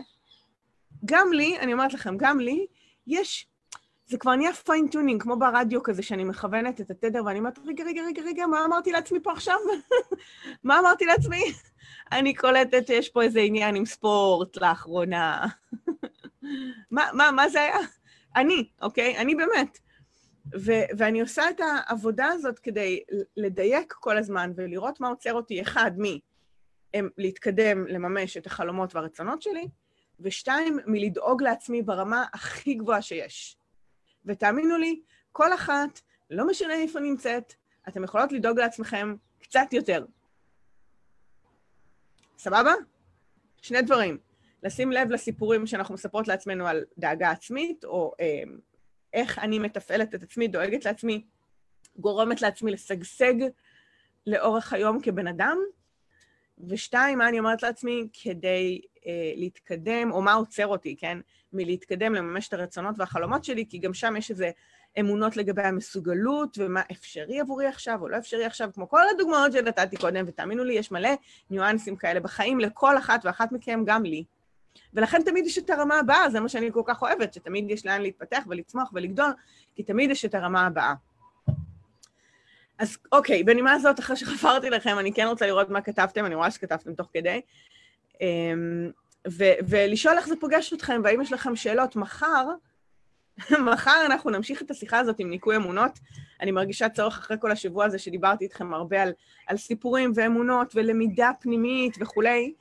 גם 1.06 1.34
לי, 1.34 1.60
אני 1.60 1.74
אומרת 1.74 1.94
לכם, 1.94 2.18
גם 2.18 2.40
לי, 2.40 2.66
יש 3.08 3.48
זה 4.08 4.18
כבר 4.18 4.36
נהיה 4.36 4.54
fine 4.54 4.78
tuning, 4.78 5.22
כמו 5.22 5.40
ברדיו 5.40 5.84
כזה, 5.84 6.04
שאני 6.04 6.24
מכוונת 6.24 6.82
את 6.82 6.92
התדר 6.92 7.26
ואני 7.26 7.40
אומרת, 7.40 7.60
רגע, 7.66 7.84
רגע, 7.84 8.02
רגע, 8.08 8.22
רגע, 8.22 8.48
מה 8.48 8.66
אמרתי 8.66 8.92
לעצמי 8.92 9.20
פה 9.20 9.32
עכשיו? 9.32 9.56
מה 10.64 10.80
אמרתי 10.80 11.06
לעצמי? 11.06 11.44
אני 12.12 12.34
קולטת 12.34 12.88
שיש 12.88 13.10
פה 13.10 13.22
איזה 13.22 13.40
עניין 13.40 13.76
עם 13.76 13.86
ספורט 13.86 14.58
לאחרונה. 14.58 15.46
מה, 16.92 17.10
מה, 17.14 17.32
מה 17.32 17.50
זה 17.50 17.62
היה? 17.62 17.78
אני, 18.36 18.70
אוקיי? 18.82 19.18
אני 19.18 19.36
באמת. 19.36 19.80
ו- 20.66 20.98
ואני 20.98 21.22
עושה 21.22 21.50
את 21.50 21.60
העבודה 21.60 22.28
הזאת 22.28 22.60
כדי 22.60 23.00
לדייק 23.38 23.94
כל 23.94 24.18
הזמן 24.18 24.52
ולראות 24.56 25.00
מה 25.00 25.08
עוצר 25.08 25.34
אותי, 25.34 25.62
אחד, 25.62 25.92
מי? 25.98 26.20
להתקדם, 27.18 27.88
לממש 27.88 28.38
את 28.38 28.46
החלומות 28.46 28.96
והרצונות 28.96 29.42
שלי, 29.42 29.68
ושתיים, 30.20 30.80
מלדאוג 30.86 31.44
לעצמי 31.44 31.82
ברמה 31.82 32.26
הכי 32.34 32.74
גבוהה 32.74 33.02
שיש. 33.02 33.58
ותאמינו 34.26 34.78
לי, 34.78 35.02
כל 35.32 35.54
אחת, 35.54 36.00
לא 36.30 36.48
משנה 36.48 36.74
איפה 36.74 37.00
נמצאת, 37.00 37.54
אתן 37.88 38.04
יכולות 38.04 38.32
לדאוג 38.32 38.60
לעצמכם 38.60 39.16
קצת 39.40 39.74
יותר. 39.74 40.06
סבבה? 42.38 42.74
שני 43.62 43.82
דברים. 43.82 44.18
לשים 44.64 44.92
לב 44.92 45.12
לסיפורים 45.12 45.68
שאנחנו 45.68 45.94
מספרות 45.94 46.28
לעצמנו 46.28 46.68
על 46.68 46.84
דאגה 46.98 47.32
עצמית, 47.32 47.86
או 47.86 48.14
אה, 48.20 48.44
איך 49.14 49.40
אני 49.40 49.60
מתפעלת 49.60 50.16
את 50.16 50.24
עצמי, 50.24 50.48
דואגת 50.48 50.86
לעצמי, 50.86 51.26
גורמת 51.98 52.42
לעצמי 52.42 52.72
לשגשג 52.72 53.34
לאורך 54.28 54.74
היום 54.74 55.02
כבן 55.02 55.28
אדם. 55.28 55.58
ושתיים, 56.68 57.18
מה 57.18 57.30
אני 57.30 57.40
אומרת 57.40 57.64
לעצמי 57.64 58.08
כדי 58.24 58.82
אה, 59.08 59.32
להתקדם, 59.36 60.12
או 60.12 60.22
מה 60.22 60.34
עוצר 60.34 60.68
אותי, 60.68 60.96
כן? 61.00 61.18
מלהתקדם 61.54 62.14
לממש 62.14 62.48
את 62.48 62.54
הרצונות 62.54 62.96
והחלומות 62.98 63.44
שלי, 63.44 63.66
כי 63.70 63.78
גם 63.78 63.94
שם 63.94 64.16
יש 64.16 64.32
איזה 64.32 64.52
אמונות 65.00 65.38
לגבי 65.38 65.62
המסוגלות, 65.62 66.58
ומה 66.58 66.82
אפשרי 66.92 67.40
עבורי 67.40 67.68
עכשיו 67.68 68.02
או 68.02 68.10
לא 68.10 68.18
אפשרי 68.18 68.46
עכשיו, 68.46 68.70
כמו 68.74 68.90
כל 68.90 69.02
הדוגמאות 69.16 69.52
שנתתי 69.52 69.98
קודם, 69.98 70.26
ותאמינו 70.28 70.64
לי, 70.64 70.74
יש 70.74 70.92
מלא 70.92 71.10
ניואנסים 71.50 71.96
כאלה 71.96 72.20
בחיים 72.20 72.60
לכל 72.60 72.98
אחת 72.98 73.26
ואחת 73.26 73.52
מכם, 73.52 73.84
גם 73.86 74.04
לי. 74.04 74.24
ולכן 74.94 75.22
תמיד 75.26 75.46
יש 75.46 75.58
את 75.58 75.70
הרמה 75.70 76.00
הבאה, 76.00 76.30
זה 76.30 76.40
מה 76.40 76.50
שאני 76.50 76.72
כל 76.72 76.82
כך 76.86 77.02
אוהבת, 77.02 77.34
שתמיד 77.34 77.72
יש 77.72 77.86
לאן 77.86 78.02
להתפתח 78.02 78.44
ולצמוח 78.48 78.90
ולגדול, 78.94 79.32
כי 79.76 79.84
תמיד 79.84 80.12
יש 80.12 80.26
את 80.26 80.36
הרמה 80.36 80.66
הבאה. 80.66 80.94
אז 82.84 82.98
אוקיי, 83.12 83.44
בנימה 83.44 83.72
הזאת, 83.72 84.00
אחרי 84.00 84.16
שחפרתי 84.16 84.70
לכם, 84.70 85.00
אני 85.00 85.14
כן 85.14 85.26
רוצה 85.28 85.48
לראות 85.48 85.70
מה 85.70 85.82
כתבתם, 85.82 86.26
אני 86.26 86.36
רואה 86.36 86.52
שכתבתם 86.52 86.94
תוך 86.94 87.08
כדי. 87.14 87.42
אמ, 88.22 88.92
ו- 89.28 89.54
ולשאול 89.68 90.18
איך 90.18 90.28
זה 90.28 90.36
פוגש 90.40 90.74
אתכם, 90.74 91.02
והאם 91.04 91.22
יש 91.22 91.32
לכם 91.32 91.56
שאלות. 91.56 91.96
מחר, 91.96 92.48
מחר 93.74 94.06
אנחנו 94.06 94.30
נמשיך 94.30 94.62
את 94.62 94.72
השיחה 94.72 95.00
הזאת 95.00 95.20
עם 95.20 95.30
ניקוי 95.30 95.56
אמונות. 95.56 96.00
אני 96.42 96.52
מרגישה 96.52 96.90
צורך 96.90 97.18
אחרי 97.18 97.38
כל 97.40 97.52
השבוע 97.52 97.86
הזה 97.86 98.00
שדיברתי 98.00 98.44
איתכם 98.44 98.74
הרבה 98.74 99.02
על, 99.02 99.12
על 99.48 99.58
סיפורים 99.58 100.12
ואמונות 100.16 100.72
ולמידה 100.76 101.32
פנימית 101.40 101.98
וכולי, 102.00 102.54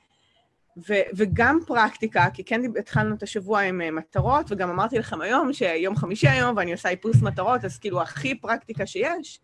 ו- 0.89 1.07
וגם 1.15 1.59
פרקטיקה, 1.67 2.25
כי 2.33 2.43
כן 2.43 2.61
התחלנו 2.79 3.15
את 3.15 3.23
השבוע 3.23 3.61
עם 3.61 3.81
uh, 3.81 3.91
מטרות, 3.91 4.45
וגם 4.49 4.69
אמרתי 4.69 4.99
לכם 4.99 5.21
היום 5.21 5.53
שיום 5.53 5.95
חמישי 5.95 6.27
היום 6.27 6.57
ואני 6.57 6.71
עושה 6.71 6.89
איפוס 6.89 7.21
מטרות, 7.21 7.65
אז 7.65 7.79
כאילו 7.79 8.01
הכי 8.01 8.35
פרקטיקה 8.35 8.85
שיש. 8.85 9.39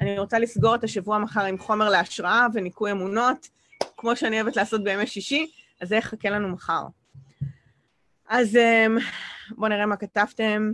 אני 0.00 0.18
רוצה 0.18 0.38
לסגור 0.38 0.74
את 0.74 0.84
השבוע 0.84 1.18
מחר 1.18 1.44
עם 1.44 1.58
חומר 1.58 1.90
להשראה 1.90 2.46
וניקוי 2.52 2.92
אמונות, 2.92 3.48
כמו 3.96 4.16
שאני 4.16 4.40
אוהבת 4.40 4.56
לעשות 4.56 4.84
בימי 4.84 5.06
שישי. 5.06 5.50
אז 5.80 5.88
זה 5.88 5.96
יחכה 5.96 6.30
לנו 6.30 6.48
מחר. 6.48 6.82
אז 8.28 8.56
אמ, 8.56 8.96
בואו 9.50 9.68
נראה 9.68 9.86
מה 9.86 9.96
כתבתם. 9.96 10.70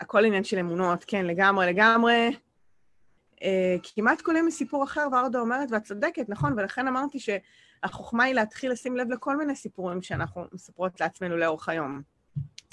הכל 0.00 0.24
עניין 0.24 0.44
של 0.44 0.58
אמונות, 0.58 1.04
כן, 1.06 1.26
לגמרי, 1.26 1.66
לגמרי. 1.66 2.36
Uh, 3.34 3.46
כמעט 3.94 4.22
יום 4.28 4.46
מסיפור 4.46 4.84
אחר, 4.84 5.08
ורדה 5.12 5.38
אומרת, 5.38 5.68
ואת 5.72 5.82
צודקת, 5.82 6.28
נכון, 6.28 6.52
ולכן 6.56 6.88
אמרתי 6.88 7.18
שהחוכמה 7.18 8.24
היא 8.24 8.34
להתחיל 8.34 8.72
לשים 8.72 8.96
לב 8.96 9.10
לכל 9.10 9.36
מיני 9.36 9.56
סיפורים 9.56 10.02
שאנחנו 10.02 10.44
מספרות 10.52 11.00
לעצמנו 11.00 11.36
לאורך 11.36 11.68
היום. 11.68 12.02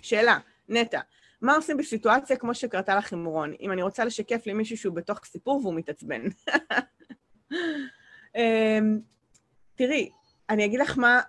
שאלה, 0.01 0.37
נטע, 0.69 0.99
מה 1.41 1.55
עושים 1.55 1.77
בסיטואציה 1.77 2.37
כמו 2.37 2.55
שקרתה 2.55 2.95
לך 2.95 3.13
עם 3.13 3.25
רון, 3.25 3.53
אם 3.59 3.71
אני 3.71 3.81
רוצה 3.81 4.05
לשקף 4.05 4.41
למישהו 4.45 4.77
שהוא 4.77 4.95
בתוך 4.95 5.25
סיפור 5.25 5.61
והוא 5.63 5.73
מתעצבן? 5.73 6.21
um, 8.35 8.35
תראי, 9.75 10.09
אני 10.49 10.65
אגיד 10.65 10.79
לך 10.79 10.97
מה, 10.97 11.21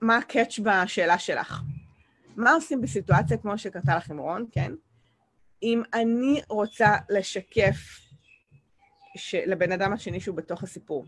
מה 0.00 0.16
הקאץ' 0.16 0.58
בשאלה 0.58 1.18
שלך. 1.18 1.60
מה 2.36 2.52
עושים 2.52 2.80
בסיטואציה 2.80 3.36
כמו 3.36 3.58
שקרתה 3.58 3.96
לך 3.96 4.10
עם 4.10 4.18
רון, 4.18 4.46
כן? 4.52 4.72
אם 5.62 5.82
אני 5.94 6.40
רוצה 6.48 6.96
לשקף 7.10 7.76
ש... 9.16 9.34
לבן 9.34 9.72
אדם 9.72 9.92
השני 9.92 10.20
שהוא 10.20 10.36
בתוך 10.36 10.62
הסיפור. 10.62 11.06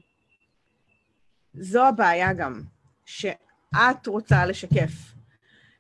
זו 1.55 1.87
הבעיה 1.87 2.33
גם, 2.33 2.63
שאת 3.05 4.07
רוצה 4.07 4.47
לשקף. 4.47 5.16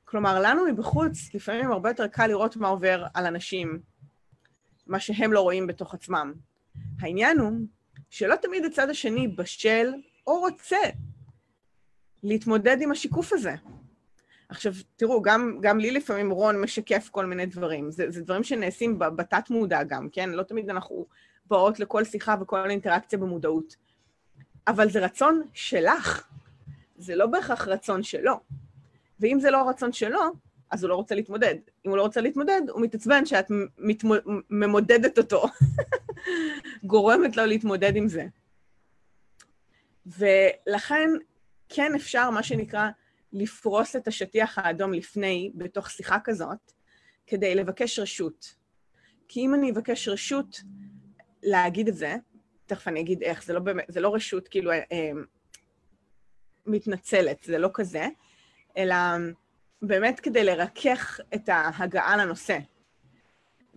כלומר, 0.08 0.40
לנו 0.40 0.64
מבחוץ 0.66 1.34
לפעמים 1.34 1.72
הרבה 1.72 1.90
יותר 1.90 2.06
קל 2.06 2.26
לראות 2.26 2.56
מה 2.56 2.68
עובר 2.68 3.06
על 3.14 3.26
אנשים, 3.26 3.78
מה 4.86 5.00
שהם 5.00 5.32
לא 5.32 5.40
רואים 5.40 5.66
בתוך 5.66 5.94
עצמם. 5.94 6.32
העניין 7.00 7.38
הוא 7.38 7.52
שלא 8.10 8.34
תמיד 8.36 8.64
הצד 8.64 8.90
השני 8.90 9.28
בשל 9.28 9.92
או 10.26 10.40
רוצה 10.40 10.76
להתמודד 12.22 12.76
עם 12.80 12.92
השיקוף 12.92 13.32
הזה. 13.32 13.54
עכשיו, 14.48 14.72
תראו, 14.96 15.22
גם, 15.22 15.58
גם 15.60 15.78
לי 15.78 15.90
לפעמים 15.90 16.30
רון 16.30 16.60
משקף 16.60 17.08
כל 17.10 17.26
מיני 17.26 17.46
דברים. 17.46 17.90
זה, 17.90 18.10
זה 18.10 18.22
דברים 18.22 18.44
שנעשים 18.44 18.98
בתת-מודע 18.98 19.82
גם, 19.82 20.08
כן? 20.12 20.30
לא 20.30 20.42
תמיד 20.42 20.70
אנחנו 20.70 21.06
באות 21.46 21.80
לכל 21.80 22.04
שיחה 22.04 22.34
וכל 22.40 22.70
אינטראקציה 22.70 23.18
במודעות. 23.18 23.76
אבל 24.66 24.90
זה 24.90 25.04
רצון 25.04 25.42
שלך, 25.54 26.28
זה 26.96 27.16
לא 27.16 27.26
בהכרח 27.26 27.68
רצון 27.68 28.02
שלו. 28.02 28.40
ואם 29.20 29.40
זה 29.40 29.50
לא 29.50 29.58
הרצון 29.58 29.92
שלו, 29.92 30.20
אז 30.70 30.84
הוא 30.84 30.88
לא 30.88 30.94
רוצה 30.94 31.14
להתמודד. 31.14 31.54
אם 31.86 31.90
הוא 31.90 31.96
לא 31.96 32.02
רוצה 32.02 32.20
להתמודד, 32.20 32.60
הוא 32.68 32.82
מתעצבן 32.82 33.26
שאת 33.26 33.46
מתמוד... 33.78 34.18
ממודדת 34.50 35.18
אותו, 35.18 35.44
גורמת 36.84 37.36
לו 37.36 37.46
להתמודד 37.46 37.96
עם 37.96 38.08
זה. 38.08 38.26
ולכן 40.06 41.10
כן 41.68 41.94
אפשר, 41.94 42.30
מה 42.30 42.42
שנקרא, 42.42 42.88
לפרוס 43.32 43.96
את 43.96 44.08
השטיח 44.08 44.58
האדום 44.58 44.92
לפני, 44.92 45.52
בתוך 45.54 45.90
שיחה 45.90 46.18
כזאת, 46.24 46.72
כדי 47.26 47.54
לבקש 47.54 47.98
רשות. 47.98 48.54
כי 49.28 49.40
אם 49.40 49.54
אני 49.54 49.70
אבקש 49.70 50.08
רשות 50.08 50.60
להגיד 51.42 51.88
את 51.88 51.96
זה, 51.96 52.16
תכף 52.66 52.88
אני 52.88 53.00
אגיד 53.00 53.22
איך, 53.22 53.44
זה 53.44 53.52
לא, 53.52 53.60
באמת, 53.60 53.84
זה 53.88 54.00
לא 54.00 54.14
רשות 54.14 54.48
כאילו 54.48 54.72
אה, 54.72 54.82
אה, 54.92 55.10
מתנצלת, 56.66 57.42
זה 57.42 57.58
לא 57.58 57.70
כזה, 57.74 58.06
אלא 58.76 58.96
באמת 59.82 60.20
כדי 60.20 60.44
לרכך 60.44 61.20
את 61.34 61.48
ההגעה 61.48 62.16
לנושא. 62.16 62.58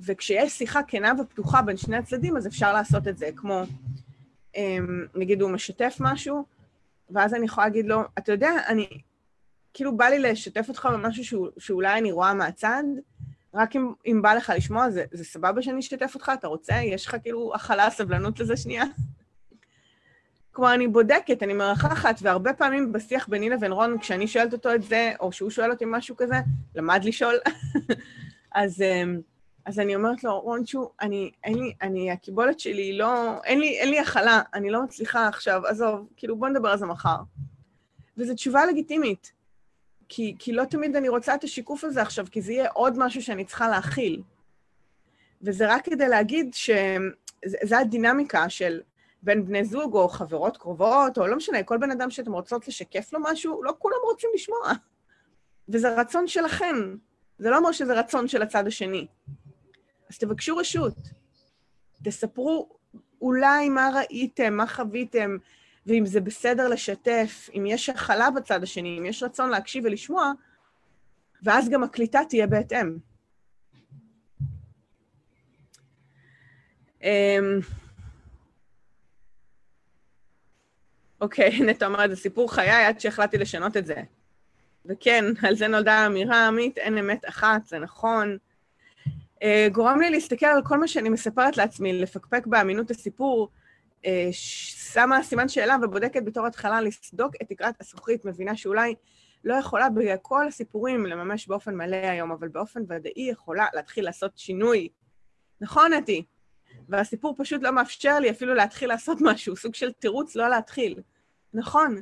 וכשיש 0.06 0.54
שיחה 0.54 0.84
כנה 0.84 1.14
ופתוחה 1.22 1.62
בין 1.62 1.78
שני 1.78 1.98
הצדדים, 1.98 2.38
אז 2.38 2.48
אפשר 2.48 2.74
לעשות 2.74 3.08
את 3.08 3.18
זה, 3.18 3.30
כמו, 3.36 3.64
אה, 4.56 4.78
נגיד 5.16 5.42
הוא 5.42 5.52
משתף 5.52 5.98
משהו, 6.00 6.46
ואז 7.10 7.34
אני 7.34 7.46
יכולה 7.46 7.68
להגיד 7.68 7.86
לו, 7.86 8.02
אתה 8.18 8.32
יודע, 8.32 8.52
אני, 8.68 8.88
כאילו 9.74 9.98
בא 9.98 10.06
לי 10.06 10.20
לשתף 10.20 10.66
אותך 10.70 10.90
במשהו 10.94 11.24
שהוא, 11.24 11.48
שאולי 11.58 11.98
אני 11.98 12.12
רואה 12.12 12.34
מהצד, 12.34 12.84
רק 13.54 13.76
אם, 13.76 13.94
אם 14.06 14.22
בא 14.22 14.34
לך 14.34 14.54
לשמוע, 14.56 14.90
זה, 14.90 15.06
זה 15.12 15.24
סבבה 15.24 15.62
שאני 15.62 15.80
אשתף 15.80 16.12
אותך? 16.16 16.32
אתה 16.40 16.48
רוצה? 16.48 16.76
יש 16.76 17.06
לך 17.06 17.16
כאילו 17.24 17.56
הכלה, 17.56 17.90
סבלנות 17.90 18.40
לזה 18.40 18.58
שנייה? 18.58 18.84
כלומר, 20.52 20.74
אני 20.74 20.88
בודקת, 20.88 21.44
אני 21.44 21.54
מרחחת, 21.54 22.20
והרבה 22.22 22.54
פעמים 22.54 22.92
בשיח 22.92 23.28
ביני 23.28 23.50
לבין 23.50 23.72
רון, 23.72 24.00
כשאני 24.00 24.28
שואלת 24.28 24.54
אותו 24.54 24.76
את 24.76 24.84
זה, 24.84 25.12
או 25.20 25.32
שהוא 25.32 25.50
שואל 25.50 25.72
אותי 25.72 25.86
משהו 25.88 26.18
כזה, 26.18 26.36
למד 26.76 27.04
לשאול, 27.04 27.36
אז, 28.56 28.82
אמ, 28.82 29.22
אז 29.66 29.80
אני 29.80 29.96
אומרת 29.96 30.24
לו, 30.24 30.40
רונצ'ו, 30.40 30.92
אני, 31.02 31.32
אין 31.44 31.54
לי, 31.54 31.74
אני, 31.82 32.12
הקיבולת 32.12 32.60
שלי 32.60 32.98
לא, 32.98 33.42
אין 33.44 33.60
לי, 33.60 33.80
אין 33.80 33.90
לי 33.90 34.00
הכלה, 34.00 34.42
אני 34.54 34.70
לא 34.70 34.84
מצליחה 34.84 35.28
עכשיו, 35.28 35.62
עזוב, 35.68 36.08
כאילו, 36.18 36.38
בוא 36.38 36.50
נדבר 36.50 36.70
על 36.70 36.78
זה 36.78 36.86
מחר. 36.86 37.18
וזו 38.18 38.34
תשובה 38.34 38.66
לגיטימית, 38.66 39.32
כי, 40.10 40.36
כי 40.40 40.54
לא 40.54 40.64
תמיד 40.66 40.96
אני 40.96 41.10
רוצה 41.10 41.36
את 41.36 41.44
השיקוף 41.44 41.84
הזה 41.84 42.02
עכשיו, 42.02 42.26
כי 42.32 42.42
זה 42.42 42.54
יהיה 42.54 42.70
עוד 42.74 42.94
משהו 42.98 43.22
שאני 43.22 43.46
צריכה 43.46 43.68
להכיל. 43.68 44.22
וזה 45.42 45.74
רק 45.74 45.86
כדי 45.86 46.08
להגיד 46.08 46.54
שזו 46.54 47.76
הדינמיקה 47.76 48.50
של 48.50 48.82
בין 49.24 49.46
בני 49.46 49.66
זוג 49.66 49.94
או 49.96 50.10
חברות 50.10 50.58
קרובות, 50.58 51.18
או 51.18 51.28
לא 51.28 51.36
משנה, 51.36 51.64
כל 51.64 51.78
בן 51.78 51.92
אדם 51.92 52.10
שאתם 52.10 52.32
רוצות 52.32 52.68
לשקף 52.68 53.14
לו 53.14 53.20
משהו, 53.24 53.64
לא 53.64 53.74
כולם 53.80 53.98
רוצים 54.04 54.30
לשמוע. 54.34 54.60
וזה 55.70 55.96
רצון 55.96 56.28
שלכם, 56.28 56.96
זה 57.38 57.50
לא 57.50 57.58
אומר 57.58 57.72
שזה 57.72 58.00
רצון 58.00 58.28
של 58.28 58.42
הצד 58.42 58.68
השני. 58.68 59.08
אז 60.10 60.18
תבקשו 60.18 60.58
רשות. 60.58 60.94
תספרו 62.04 62.70
אולי 63.22 63.70
מה 63.70 63.90
ראיתם, 63.96 64.54
מה 64.54 64.68
חוויתם, 64.68 65.38
ואם 65.86 66.06
זה 66.06 66.22
בסדר 66.22 66.68
לשתף, 66.68 67.50
אם 67.54 67.66
יש 67.68 67.90
הכלה 67.90 68.32
בצד 68.32 68.64
השני, 68.64 69.00
אם 69.00 69.06
יש 69.06 69.24
רצון 69.24 69.50
להקשיב 69.50 69.86
ולשמוע, 69.86 70.32
ואז 71.44 71.70
גם 71.70 71.84
הקליטה 71.84 72.20
תהיה 72.30 72.48
בהתאם. 72.48 72.98
אמ, 77.04 77.60
אוקיי, 81.22 81.60
נטע 81.68 81.86
אומרת, 81.86 82.10
זה 82.10 82.16
סיפור 82.16 82.54
חיי 82.54 82.86
עד 82.86 83.00
שהחלטתי 83.00 83.38
לשנות 83.38 83.78
את 83.78 83.86
זה. 83.86 83.96
וכן, 84.86 85.26
על 85.42 85.56
זה 85.56 85.68
נולדה 85.68 85.94
האמירה, 85.94 86.48
עמית, 86.48 86.78
אין 86.78 86.98
אמת 86.98 87.30
אחת, 87.30 87.66
זה 87.66 87.80
נכון. 87.80 88.38
Uh, 89.36 89.70
גורם 89.72 90.00
לי 90.00 90.10
להסתכל 90.10 90.46
על 90.46 90.62
כל 90.64 90.78
מה 90.78 90.88
שאני 90.88 91.10
מספרת 91.10 91.58
לעצמי, 91.58 91.94
לפקפק 91.94 92.48
באמינות 92.48 92.92
הסיפור, 92.92 93.50
uh, 94.04 94.08
שמה 94.32 95.24
סימן 95.24 95.50
שאלה 95.50 95.78
ובודקת 95.84 96.24
בתור 96.24 96.48
התחלה 96.48 96.82
לסדוק 96.82 97.34
את 97.42 97.50
תקרת 97.50 97.76
הזכוכית, 97.82 98.26
מבינה 98.26 98.56
שאולי 98.56 98.96
לא 99.44 99.54
יכולה 99.54 99.88
בכל 99.90 100.48
הסיפורים 100.48 101.06
לממש 101.06 101.48
באופן 101.48 101.76
מלא 101.76 101.96
היום, 101.96 102.32
אבל 102.32 102.48
באופן 102.48 102.82
ודאי 102.88 103.30
יכולה 103.32 103.66
להתחיל 103.74 104.06
לעשות 104.06 104.38
שינוי. 104.38 104.90
נכון, 105.62 105.94
נתי? 105.94 106.26
והסיפור 106.90 107.36
פשוט 107.38 107.64
לא 107.64 107.72
מאפשר 107.72 108.20
לי 108.20 108.30
אפילו 108.30 108.54
להתחיל 108.56 108.90
לעשות 108.90 109.18
משהו, 109.32 109.56
סוג 109.56 109.76
של 109.76 109.92
תירוץ 109.92 110.36
לא 110.36 110.50
להתחיל. 110.50 111.02
נכון. 111.54 112.02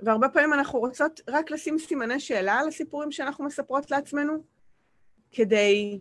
והרבה 0.00 0.28
פעמים 0.28 0.52
אנחנו 0.52 0.78
רוצות 0.78 1.20
רק 1.28 1.50
לשים 1.50 1.78
סימני 1.78 2.20
שאלה 2.20 2.54
על 2.54 2.68
הסיפורים 2.68 3.12
שאנחנו 3.12 3.44
מספרות 3.44 3.90
לעצמנו, 3.90 4.42
כדי 5.32 6.00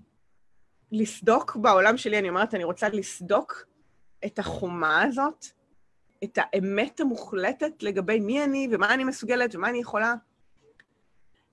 לסדוק 0.92 1.56
בעולם 1.56 1.98
שלי, 1.98 2.20
אני 2.20 2.30
אומרת, 2.30 2.54
אני 2.54 2.64
רוצה 2.64 2.90
לסדוק 2.90 3.66
את 4.26 4.40
החומה 4.40 5.04
הזאת, 5.04 5.46
את 6.24 6.38
האמת 6.42 7.00
המוחלטת 7.00 7.84
לגבי 7.84 8.20
מי 8.20 8.44
אני 8.44 8.68
ומה 8.72 8.94
אני 8.94 9.04
מסוגלת 9.04 9.56
ומה 9.56 9.70
אני 9.70 9.80
יכולה. 9.80 10.16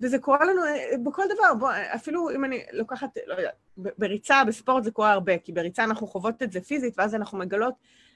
וזה 0.00 0.18
קורה 0.18 0.44
לנו 0.44 0.64
אה, 0.64 0.98
בכל 1.04 1.22
דבר, 1.35 1.54
בוא, 1.54 1.70
אפילו 1.94 2.30
אם 2.30 2.44
אני 2.44 2.64
לוקחת, 2.72 3.09
לא 3.26 3.35
יודעת, 3.35 3.54
בריצה, 3.76 4.44
בספורט 4.44 4.85
זה 4.85 4.90
קורה 4.90 5.12
הרבה, 5.12 5.38
כי 5.38 5.52
בריצה 5.52 5.85
אנחנו 5.85 6.06
חוות 6.06 6.42
את 6.42 6.52
זה 6.52 6.61
פיזית, 6.61 6.94
ואז 6.98 7.14
אנחנו 7.14 7.38
מגלות 7.38 7.74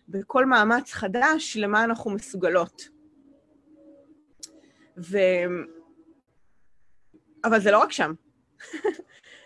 בכל 0.08 0.46
מאמץ 0.46 0.92
חדש 0.92 1.56
למה 1.56 1.84
אנחנו 1.84 2.10
מסוגלות. 2.10 2.88
ו... 4.98 5.18
אבל 7.44 7.60
זה 7.60 7.70
לא 7.70 7.78
רק 7.78 7.92
שם. 7.92 8.12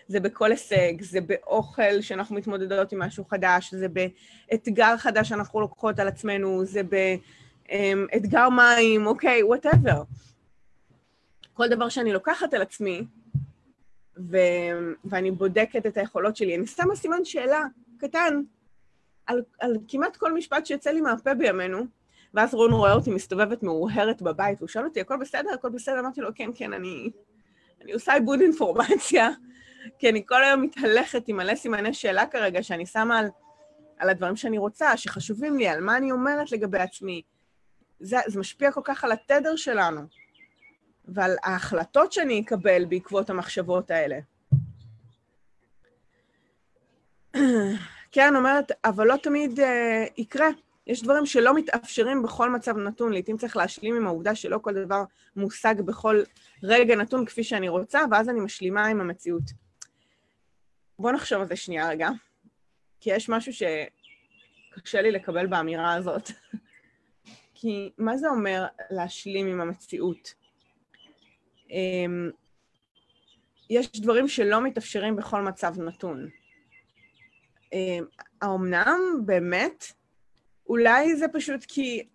זה 0.07 0.19
בכל 0.19 0.51
הישג, 0.51 1.01
זה 1.01 1.21
באוכל 1.21 2.01
שאנחנו 2.01 2.35
מתמודדות 2.35 2.91
עם 2.91 2.99
משהו 2.99 3.25
חדש, 3.25 3.73
זה 3.73 3.87
באתגר 3.87 4.97
חדש 4.97 5.29
שאנחנו 5.29 5.61
לוקחות 5.61 5.99
על 5.99 6.07
עצמנו, 6.07 6.65
זה 6.65 6.81
באתגר 6.83 8.49
מים, 8.49 9.07
אוקיי, 9.07 9.43
וואטאבר. 9.43 10.03
כל 11.55 11.67
דבר 11.67 11.89
שאני 11.89 12.13
לוקחת 12.13 12.53
על 12.53 12.61
עצמי, 12.61 13.05
ו... 14.17 14.37
ואני 15.05 15.31
בודקת 15.31 15.85
את 15.85 15.97
היכולות 15.97 16.35
שלי, 16.35 16.55
אני 16.55 16.67
שמה 16.67 16.95
סימן 16.95 17.25
שאלה 17.25 17.63
קטן 17.97 18.41
על, 19.25 19.41
על 19.59 19.77
כמעט 19.87 20.15
כל 20.17 20.33
משפט 20.33 20.65
שיוצא 20.65 20.91
לי 20.91 21.01
מהפה 21.01 21.33
בימינו, 21.33 21.85
ואז 22.33 22.53
רון 22.53 22.71
רואה 22.71 22.93
אותי 22.93 23.11
מסתובבת 23.11 23.63
מאוהרת 23.63 24.21
בבית, 24.21 24.57
והוא 24.57 24.67
שואל 24.67 24.85
אותי, 24.85 25.01
הכל 25.01 25.17
בסדר? 25.17 25.49
הכל 25.53 25.69
בסדר? 25.69 25.99
אמרתי 25.99 26.21
לו, 26.21 26.29
כן, 26.35 26.49
כן, 26.55 26.73
אני, 26.73 27.09
אני 27.81 27.93
עושה 27.93 28.13
עיבוד 28.13 28.41
אינפורמציה, 28.41 29.29
כי 29.99 30.09
אני 30.09 30.25
כל 30.25 30.43
היום 30.43 30.61
מתהלכת 30.61 31.27
עם 31.27 31.37
מלא 31.37 31.55
סימני 31.55 31.93
שאלה 31.93 32.25
כרגע, 32.25 32.63
שאני 32.63 32.85
שמה 32.85 33.19
על, 33.19 33.27
על 33.97 34.09
הדברים 34.09 34.35
שאני 34.35 34.57
רוצה, 34.57 34.97
שחשובים 34.97 35.57
לי, 35.57 35.67
על 35.67 35.81
מה 35.81 35.97
אני 35.97 36.11
אומרת 36.11 36.51
לגבי 36.51 36.79
עצמי. 36.79 37.21
זה, 37.99 38.17
זה 38.27 38.39
משפיע 38.39 38.71
כל 38.71 38.81
כך 38.83 39.03
על 39.03 39.11
התדר 39.11 39.55
שלנו. 39.55 40.01
ועל 41.07 41.35
ההחלטות 41.43 42.11
שאני 42.11 42.41
אקבל 42.41 42.85
בעקבות 42.85 43.29
המחשבות 43.29 43.91
האלה. 43.91 44.19
כן, 48.11 48.35
אומרת, 48.35 48.71
אבל 48.85 49.07
לא 49.07 49.15
תמיד 49.17 49.59
uh, 49.59 49.63
יקרה. 50.17 50.47
יש 50.87 51.03
דברים 51.03 51.25
שלא 51.25 51.55
מתאפשרים 51.55 52.23
בכל 52.23 52.49
מצב 52.49 52.77
נתון. 52.77 53.13
לעתים 53.13 53.37
צריך 53.37 53.57
להשלים 53.57 53.95
עם 53.95 54.07
העובדה 54.07 54.35
שלא 54.35 54.57
כל 54.61 54.73
דבר 54.73 55.03
מושג 55.35 55.75
בכל 55.81 56.23
רגע 56.63 56.95
נתון 56.95 57.25
כפי 57.25 57.43
שאני 57.43 57.69
רוצה, 57.69 58.01
ואז 58.11 58.29
אני 58.29 58.39
משלימה 58.39 58.85
עם 58.85 59.01
המציאות. 59.01 59.43
בואו 60.99 61.13
נחשוב 61.13 61.41
על 61.41 61.47
זה 61.47 61.55
שנייה 61.55 61.89
רגע, 61.89 62.09
כי 62.99 63.09
יש 63.09 63.29
משהו 63.29 63.51
שקשה 63.53 65.01
לי 65.01 65.11
לקבל 65.11 65.47
באמירה 65.47 65.93
הזאת. 65.93 66.31
כי 67.55 67.91
מה 67.97 68.17
זה 68.17 68.29
אומר 68.29 68.65
להשלים 68.89 69.47
עם 69.47 69.61
המציאות? 69.61 70.44
אמ, 71.69 72.29
יש 73.69 74.01
דברים 74.01 74.27
שלא 74.27 74.61
מתאפשרים 74.63 75.15
בכל 75.15 75.41
מצב 75.41 75.79
נתון. 75.79 76.29
אמ, 77.73 78.05
האומנם, 78.41 78.99
באמת? 79.25 79.85
אולי 80.69 81.15
זה 81.15 81.25
פשוט 81.33 81.65
כי 81.67 82.07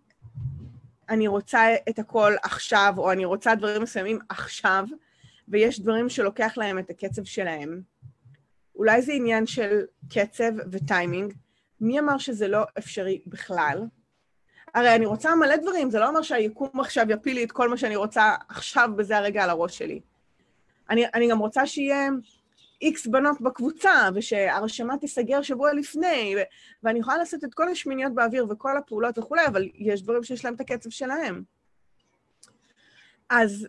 אני 1.09 1.27
רוצה 1.27 1.75
את 1.89 1.99
הכל 1.99 2.33
עכשיו, 2.43 2.93
או 2.97 3.11
אני 3.11 3.25
רוצה 3.25 3.55
דברים 3.55 3.81
מסוימים 3.81 4.19
עכשיו, 4.29 4.85
ויש 5.47 5.79
דברים 5.79 6.09
שלוקח 6.09 6.53
להם 6.57 6.79
את 6.79 6.89
הקצב 6.89 7.23
שלהם. 7.23 7.81
אולי 8.75 9.01
זה 9.01 9.13
עניין 9.13 9.45
של 9.45 9.81
קצב 10.09 10.51
וטיימינג. 10.71 11.33
מי 11.81 11.99
אמר 11.99 12.17
שזה 12.17 12.47
לא 12.47 12.63
אפשרי 12.77 13.21
בכלל? 13.27 13.81
הרי 14.73 14.95
אני 14.95 15.05
רוצה 15.05 15.35
מלא 15.35 15.55
דברים, 15.55 15.89
זה 15.89 15.99
לא 15.99 16.07
אומר 16.07 16.21
שהיקום 16.21 16.79
עכשיו 16.79 17.05
יפיל 17.09 17.35
לי 17.35 17.43
את 17.43 17.51
כל 17.51 17.69
מה 17.69 17.77
שאני 17.77 17.95
רוצה 17.95 18.35
עכשיו 18.49 18.89
בזה 18.95 19.17
הרגע 19.17 19.43
על 19.43 19.49
הראש 19.49 19.77
שלי. 19.77 20.01
אני, 20.89 21.05
אני 21.13 21.29
גם 21.29 21.39
רוצה 21.39 21.65
שיהיה 21.65 22.09
איקס 22.81 23.07
בנות 23.07 23.41
בקבוצה, 23.41 24.09
ושהרשמה 24.15 24.97
תיסגר 24.97 25.41
שבוע 25.41 25.73
לפני, 25.73 26.35
ו- 26.37 26.41
ואני 26.83 26.99
יכולה 26.99 27.17
לעשות 27.17 27.43
את 27.43 27.53
כל 27.53 27.69
השמיניות 27.69 28.13
באוויר 28.13 28.45
וכל 28.49 28.77
הפעולות 28.77 29.17
וכולי, 29.17 29.47
אבל 29.47 29.69
יש 29.75 30.01
דברים 30.01 30.23
שיש 30.23 30.45
להם 30.45 30.53
את 30.53 30.61
הקצב 30.61 30.89
שלהם. 30.89 31.43
אז, 33.29 33.67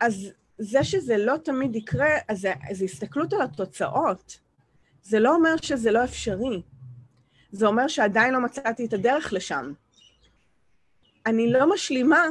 אז 0.00 0.32
זה 0.58 0.84
שזה 0.84 1.16
לא 1.16 1.36
תמיד 1.36 1.76
יקרה, 1.76 2.08
אז 2.28 2.40
זה, 2.40 2.52
זה 2.72 2.84
הסתכלות 2.84 3.32
על 3.32 3.42
התוצאות. 3.42 4.38
זה 5.02 5.20
לא 5.20 5.34
אומר 5.34 5.56
שזה 5.62 5.90
לא 5.90 6.04
אפשרי. 6.04 6.62
זה 7.56 7.66
אומר 7.66 7.88
שעדיין 7.88 8.34
לא 8.34 8.40
מצאתי 8.40 8.84
את 8.84 8.92
הדרך 8.92 9.32
לשם. 9.32 9.72
אני 11.26 11.52
לא 11.52 11.74
משלימה 11.74 12.24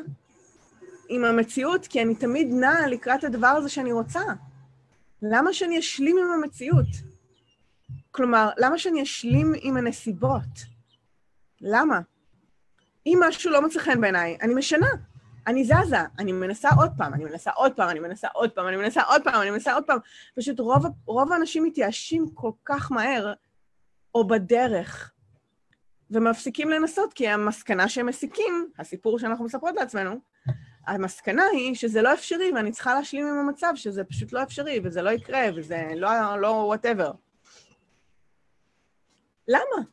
עם 1.10 1.26
המציאות, 1.26 1.88
כי 1.88 2.02
אני 2.02 2.16
תמיד 2.16 2.48
נעה 2.52 2.88
לקראת 2.88 3.24
הדבר 3.24 3.48
הזה 3.48 3.70
שאני 3.70 3.92
רוצה. 3.92 4.22
למה 5.22 5.54
שאני 5.54 5.80
אשלים 5.80 6.18
עם 6.18 6.44
המציאות? 6.44 6.88
כלומר, 8.12 8.50
למה 8.58 8.78
שאני 8.78 9.04
אשלים 9.04 9.54
עם 9.62 9.78
הנסיבות? 9.78 10.64
למה? 11.62 12.00
אם 13.06 13.20
משהו 13.28 13.52
לא 13.52 13.62
מוצא 13.62 13.80
חן 13.80 14.02
בעיניי, 14.02 14.38
אני 14.42 14.54
משנה. 14.54 14.88
אני 15.48 15.64
זזה, 15.64 15.98
אני 16.20 16.32
מנסה 16.32 16.70
עוד 16.78 16.92
פעם, 16.98 17.14
אני 17.14 17.24
מנסה 17.24 17.52
עוד 17.52 17.74
פעם, 17.74 17.90
אני 17.90 18.00
מנסה 18.00 18.28
עוד 18.34 18.52
פעם, 18.52 18.68
אני 18.68 18.78
מנסה 18.78 19.02
עוד 19.02 19.24
פעם, 19.24 19.42
אני 19.42 19.52
מנסה 19.52 19.74
עוד 19.74 19.84
פעם. 19.84 19.98
פשוט 20.36 20.60
רוב, 20.60 20.86
רוב 21.06 21.32
האנשים 21.32 21.64
מתייאשים 21.64 22.30
כל 22.34 22.52
כך 22.66 22.92
מהר, 22.92 23.34
או 24.16 24.28
בדרך, 24.28 25.12
ומפסיקים 26.12 26.70
לנסות, 26.70 27.14
כי 27.14 27.28
המסקנה 27.28 27.90
שהם 27.90 28.06
מסיקים, 28.06 28.70
הסיפור 28.80 29.20
שאנחנו 29.20 29.46
מספרות 29.46 29.76
לעצמנו, 29.76 30.20
המסקנה 30.88 31.44
היא 31.54 31.76
שזה 31.76 32.02
לא 32.02 32.14
אפשרי, 32.14 32.52
ואני 32.56 32.72
צריכה 32.72 32.94
להשלים 32.94 33.28
עם 33.28 33.38
המצב 33.38 33.72
שזה 33.76 34.04
פשוט 34.04 34.34
לא 34.34 34.44
אפשרי, 34.44 34.80
וזה 34.84 35.02
לא 35.02 35.10
יקרה, 35.10 35.48
וזה 35.56 35.88
לא, 35.96 36.42
לא 36.42 36.48
וואטאבר. 36.48 37.12
למה? 39.48 39.86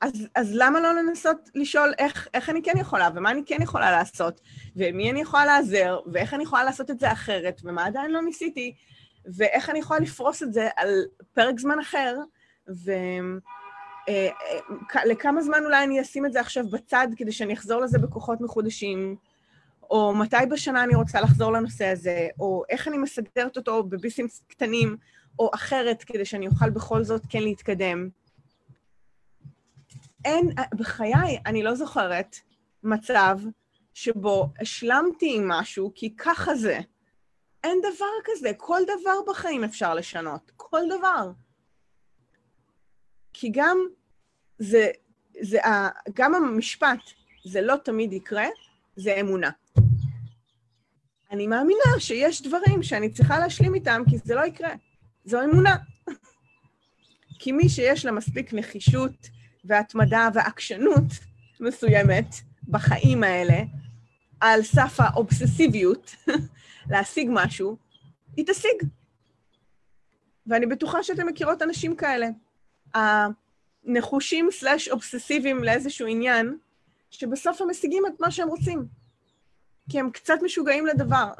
אז, 0.00 0.28
אז 0.34 0.54
למה 0.54 0.80
לא 0.80 0.94
לנסות 0.94 1.50
לשאול 1.54 1.94
איך, 1.98 2.28
איך 2.34 2.50
אני 2.50 2.62
כן 2.62 2.78
יכולה, 2.78 3.08
ומה 3.14 3.30
אני 3.30 3.42
כן 3.46 3.62
יכולה 3.62 3.90
לעשות, 3.90 4.40
ומי 4.76 5.10
אני 5.10 5.20
יכולה 5.20 5.44
לעזר, 5.44 6.00
ואיך 6.12 6.34
אני 6.34 6.42
יכולה 6.42 6.64
לעשות 6.64 6.90
את 6.90 7.00
זה 7.00 7.12
אחרת, 7.12 7.60
ומה 7.64 7.86
עדיין 7.86 8.10
לא 8.10 8.22
ניסיתי, 8.22 8.74
ואיך 9.36 9.70
אני 9.70 9.78
יכולה 9.78 10.00
לפרוס 10.00 10.42
את 10.42 10.52
זה 10.52 10.68
על 10.76 10.88
פרק 11.32 11.60
זמן 11.60 11.78
אחר, 11.78 12.16
ולכמה 12.68 13.63
אה, 14.08 15.42
זמן 15.42 15.64
אולי 15.64 15.84
אני 15.84 16.00
אשים 16.00 16.26
את 16.26 16.32
זה 16.32 16.40
עכשיו 16.40 16.64
בצד 16.70 17.08
כדי 17.16 17.32
שאני 17.32 17.54
אחזור 17.54 17.80
לזה 17.80 17.98
בכוחות 17.98 18.40
מחודשים, 18.40 19.16
או 19.90 20.14
מתי 20.14 20.36
בשנה 20.50 20.84
אני 20.84 20.94
רוצה 20.94 21.20
לחזור 21.20 21.52
לנושא 21.52 21.86
הזה, 21.86 22.28
או 22.40 22.62
איך 22.68 22.88
אני 22.88 22.98
מסדרת 22.98 23.56
אותו 23.56 23.82
בביסים 23.82 24.26
קטנים, 24.48 24.96
או 25.38 25.50
אחרת, 25.54 26.04
כדי 26.04 26.24
שאני 26.24 26.46
אוכל 26.46 26.70
בכל 26.70 27.04
זאת 27.04 27.22
כן 27.28 27.42
להתקדם. 27.42 28.08
אין, 30.24 30.50
בחיי, 30.74 31.38
אני 31.46 31.62
לא 31.62 31.74
זוכרת 31.74 32.36
מצב 32.82 33.38
שבו 33.94 34.48
השלמתי 34.60 35.36
עם 35.36 35.48
משהו, 35.48 35.92
כי 35.94 36.16
ככה 36.16 36.54
זה. 36.54 36.80
אין 37.64 37.78
דבר 37.80 38.14
כזה, 38.24 38.52
כל 38.56 38.80
דבר 38.84 39.32
בחיים 39.32 39.64
אפשר 39.64 39.94
לשנות, 39.94 40.50
כל 40.56 40.80
דבר. 40.98 41.30
כי 43.34 43.50
גם 43.52 43.78
זה, 44.58 44.90
זה, 45.40 45.58
גם 46.14 46.34
המשפט, 46.34 47.00
זה 47.44 47.60
לא 47.60 47.76
תמיד 47.84 48.12
יקרה, 48.12 48.46
זה 48.96 49.20
אמונה. 49.20 49.50
אני 51.30 51.46
מאמינה 51.46 51.98
שיש 51.98 52.42
דברים 52.42 52.82
שאני 52.82 53.12
צריכה 53.12 53.38
להשלים 53.38 53.74
איתם, 53.74 54.02
כי 54.10 54.18
זה 54.24 54.34
לא 54.34 54.46
יקרה. 54.46 54.74
זו 55.24 55.44
אמונה. 55.44 55.76
כי 57.38 57.52
מי 57.52 57.68
שיש 57.68 58.04
לה 58.04 58.12
מספיק 58.12 58.54
נחישות 58.54 59.28
והתמדה 59.64 60.28
ועקשנות 60.34 61.04
מסוימת 61.60 62.34
בחיים 62.68 63.24
האלה, 63.24 63.62
על 64.40 64.62
סף 64.62 64.96
האובססיביות, 64.98 66.14
להשיג 66.90 67.28
משהו, 67.32 67.76
היא 68.36 68.44
תשיג. 68.48 68.88
ואני 70.46 70.66
בטוחה 70.66 71.02
שאתם 71.02 71.26
מכירות 71.26 71.62
אנשים 71.62 71.96
כאלה. 71.96 72.26
הנחושים 72.94 74.48
סלאש 74.50 74.88
אובססיביים 74.88 75.64
לאיזשהו 75.64 76.06
עניין, 76.06 76.58
שבסוף 77.10 77.60
הם 77.60 77.70
משיגים 77.70 78.06
את 78.06 78.20
מה 78.20 78.30
שהם 78.30 78.48
רוצים. 78.48 78.86
כי 79.90 80.00
הם 80.00 80.10
קצת 80.10 80.38
משוגעים 80.42 80.86
לדבר. 80.86 81.30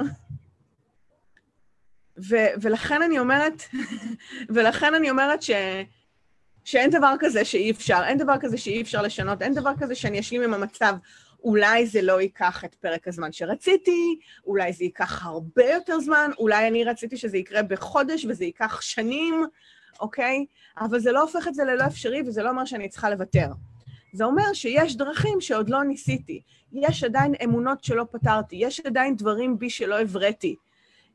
ו- 2.28 2.54
ולכן 2.62 3.02
אני 3.02 3.18
אומרת, 3.18 3.62
ולכן 4.54 4.94
אני 4.94 5.10
אומרת 5.10 5.42
ש... 5.42 5.50
שאין 6.64 6.90
דבר 6.90 7.14
כזה 7.18 7.44
שאי 7.44 7.70
אפשר, 7.70 8.02
אין 8.06 8.18
דבר 8.18 8.34
כזה 8.40 8.58
שאי 8.58 8.82
אפשר 8.82 9.02
לשנות, 9.02 9.42
אין 9.42 9.54
דבר 9.54 9.70
כזה 9.78 9.94
שאני 9.94 10.20
אשלים 10.20 10.42
עם 10.42 10.54
המצב. 10.54 10.94
אולי 11.44 11.86
זה 11.86 12.02
לא 12.02 12.20
ייקח 12.20 12.64
את 12.64 12.74
פרק 12.74 13.08
הזמן 13.08 13.32
שרציתי, 13.32 14.18
אולי 14.46 14.72
זה 14.72 14.84
ייקח 14.84 15.24
הרבה 15.26 15.64
יותר 15.64 16.00
זמן, 16.00 16.30
אולי 16.38 16.68
אני 16.68 16.84
רציתי 16.84 17.16
שזה 17.16 17.36
יקרה 17.36 17.62
בחודש 17.62 18.24
וזה 18.24 18.44
ייקח 18.44 18.80
שנים, 18.80 19.44
אוקיי? 20.00 20.46
אבל 20.78 20.98
זה 20.98 21.12
לא 21.12 21.22
הופך 21.22 21.48
את 21.48 21.54
זה 21.54 21.64
ללא 21.64 21.86
אפשרי 21.86 22.22
וזה 22.26 22.42
לא 22.42 22.50
אומר 22.50 22.64
שאני 22.64 22.88
צריכה 22.88 23.10
לוותר. 23.10 23.48
זה 24.12 24.24
אומר 24.24 24.52
שיש 24.52 24.96
דרכים 24.96 25.40
שעוד 25.40 25.70
לא 25.70 25.84
ניסיתי, 25.84 26.42
יש 26.72 27.04
עדיין 27.04 27.34
אמונות 27.44 27.84
שלא 27.84 28.06
פתרתי, 28.10 28.56
יש 28.56 28.80
עדיין 28.80 29.16
דברים 29.16 29.58
בי 29.58 29.70
שלא 29.70 30.00
הבראתי, 30.00 30.56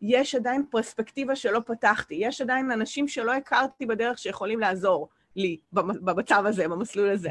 יש 0.01 0.35
עדיין 0.35 0.65
פרספקטיבה 0.69 1.35
שלא 1.35 1.61
פתחתי, 1.65 2.15
יש 2.19 2.41
עדיין 2.41 2.71
אנשים 2.71 3.07
שלא 3.07 3.33
הכרתי 3.33 3.85
בדרך 3.85 4.17
שיכולים 4.17 4.59
לעזור 4.59 5.09
לי 5.35 5.57
במצב 5.73 6.43
הזה, 6.45 6.67
במסלול 6.67 7.09
הזה. 7.09 7.29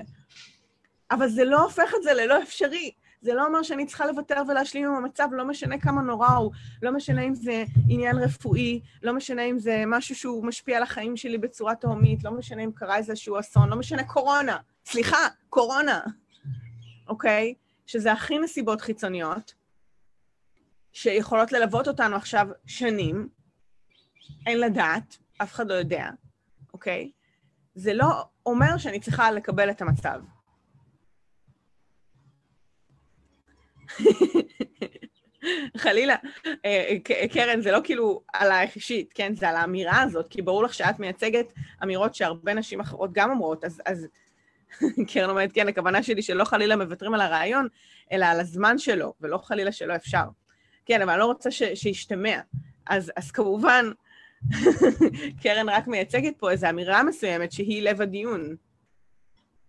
אבל 1.10 1.28
זה 1.28 1.44
לא 1.44 1.62
הופך 1.62 1.92
את 1.96 2.02
זה 2.02 2.12
ללא 2.12 2.42
אפשרי. 2.42 2.90
זה 3.20 3.34
לא 3.34 3.46
אומר 3.46 3.62
שאני 3.62 3.86
צריכה 3.86 4.06
לוותר 4.06 4.42
ולהשלים 4.48 4.88
עם 4.88 4.94
המצב, 4.94 5.28
לא 5.32 5.44
משנה 5.44 5.78
כמה 5.78 6.02
נורא 6.02 6.28
הוא, 6.28 6.52
לא 6.82 6.92
משנה 6.92 7.22
אם 7.22 7.34
זה 7.34 7.64
עניין 7.88 8.18
רפואי, 8.18 8.80
לא 9.02 9.12
משנה 9.12 9.42
אם 9.42 9.58
זה 9.58 9.84
משהו 9.86 10.14
שהוא 10.14 10.46
משפיע 10.46 10.76
על 10.76 10.82
החיים 10.82 11.16
שלי 11.16 11.38
בצורה 11.38 11.74
תהומית, 11.74 12.24
לא 12.24 12.30
משנה 12.30 12.64
אם 12.64 12.72
קרה 12.72 12.96
איזשהו 12.96 13.40
אסון, 13.40 13.68
לא 13.68 13.76
משנה 13.76 14.04
קורונה. 14.04 14.56
סליחה, 14.86 15.16
קורונה, 15.48 16.00
אוקיי? 17.08 17.54
שזה 17.86 18.12
הכי 18.12 18.38
נסיבות 18.38 18.80
חיצוניות, 18.80 19.54
שיכולות 20.92 21.52
ללוות 21.52 21.88
אותנו 21.88 22.16
עכשיו 22.16 22.48
שנים, 22.66 23.28
אין 24.46 24.60
לדעת, 24.60 25.18
אף 25.42 25.52
אחד 25.52 25.68
לא 25.68 25.74
יודע, 25.74 26.08
אוקיי? 26.72 27.10
זה 27.74 27.94
לא 27.94 28.24
אומר 28.46 28.78
שאני 28.78 29.00
צריכה 29.00 29.30
לקבל 29.30 29.70
את 29.70 29.82
המצב. 29.82 30.20
חלילה. 35.76 36.16
אה, 36.64 36.96
קרן, 37.32 37.60
זה 37.60 37.72
לא 37.72 37.78
כאילו 37.84 38.22
עלייך 38.32 38.76
אישית, 38.76 39.12
כן? 39.12 39.34
זה 39.34 39.48
על 39.48 39.56
האמירה 39.56 40.02
הזאת, 40.02 40.28
כי 40.30 40.42
ברור 40.42 40.64
לך 40.64 40.74
שאת 40.74 40.98
מייצגת 40.98 41.52
אמירות 41.82 42.14
שהרבה 42.14 42.54
נשים 42.54 42.80
אחרות 42.80 43.12
גם 43.12 43.30
אומרות, 43.30 43.64
אז, 43.64 43.82
אז 43.86 44.08
קרן 45.12 45.30
אומרת, 45.30 45.52
כן, 45.52 45.68
הכוונה 45.68 46.02
שלי 46.02 46.22
שלא 46.22 46.44
חלילה 46.44 46.76
מוותרים 46.76 47.14
על 47.14 47.20
הרעיון, 47.20 47.68
אלא 48.12 48.26
על 48.26 48.40
הזמן 48.40 48.78
שלו, 48.78 49.14
ולא 49.20 49.38
חלילה 49.38 49.72
שלא 49.72 49.96
אפשר. 49.96 50.24
כן, 50.86 51.02
אבל 51.02 51.10
אני 51.10 51.20
לא 51.20 51.26
רוצה 51.26 51.50
ש, 51.50 51.62
שישתמע. 51.74 52.40
אז, 52.86 53.12
אז 53.16 53.30
כמובן, 53.30 53.84
קרן 55.42 55.68
רק 55.68 55.86
מייצגת 55.86 56.34
פה 56.38 56.50
איזו 56.50 56.70
אמירה 56.70 57.02
מסוימת 57.02 57.52
שהיא 57.52 57.82
לב 57.82 58.00
הדיון, 58.00 58.56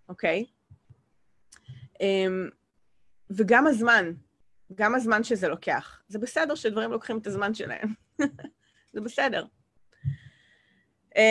אוקיי? 0.09 0.45
Um, 1.93 2.58
וגם 3.29 3.67
הזמן, 3.67 4.11
גם 4.75 4.95
הזמן 4.95 5.23
שזה 5.23 5.47
לוקח. 5.47 6.01
זה 6.07 6.19
בסדר 6.19 6.55
שדברים 6.55 6.91
לוקחים 6.91 7.17
את 7.17 7.27
הזמן 7.27 7.53
שלהם. 7.53 7.93
זה 8.93 9.01
בסדר. 9.01 9.45
Uh, 11.15 11.21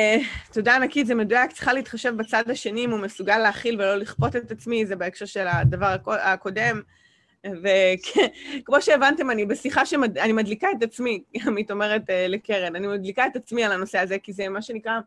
תודה 0.52 0.76
ענקית, 0.76 1.06
זה 1.06 1.14
מדויק, 1.14 1.52
צריכה 1.52 1.72
להתחשב 1.72 2.16
בצד 2.16 2.50
השני 2.50 2.84
אם 2.84 2.90
הוא 2.90 3.00
מסוגל 3.00 3.38
להכיל 3.38 3.74
ולא 3.74 3.96
לכפות 3.96 4.36
את 4.36 4.50
עצמי, 4.50 4.86
זה 4.86 4.96
בהקשר 4.96 5.26
של 5.26 5.46
הדבר 5.48 5.96
הקודם. 6.08 6.82
וכמו 7.44 8.82
שהבנתם, 8.82 9.30
אני 9.30 9.46
בשיחה 9.46 9.86
שאני 9.86 10.32
מדליקה 10.32 10.68
את 10.78 10.82
עצמי, 10.82 11.22
עמית 11.34 11.70
אומרת 11.70 12.02
אה, 12.02 12.12
לקרן, 12.28 12.76
אני 12.76 12.86
מדליקה 12.86 13.26
את 13.26 13.36
עצמי 13.36 13.64
על 13.64 13.72
הנושא 13.72 13.98
הזה, 13.98 14.18
כי 14.18 14.32
זה 14.32 14.48
מה 14.48 14.62
שנקרא, 14.62 15.00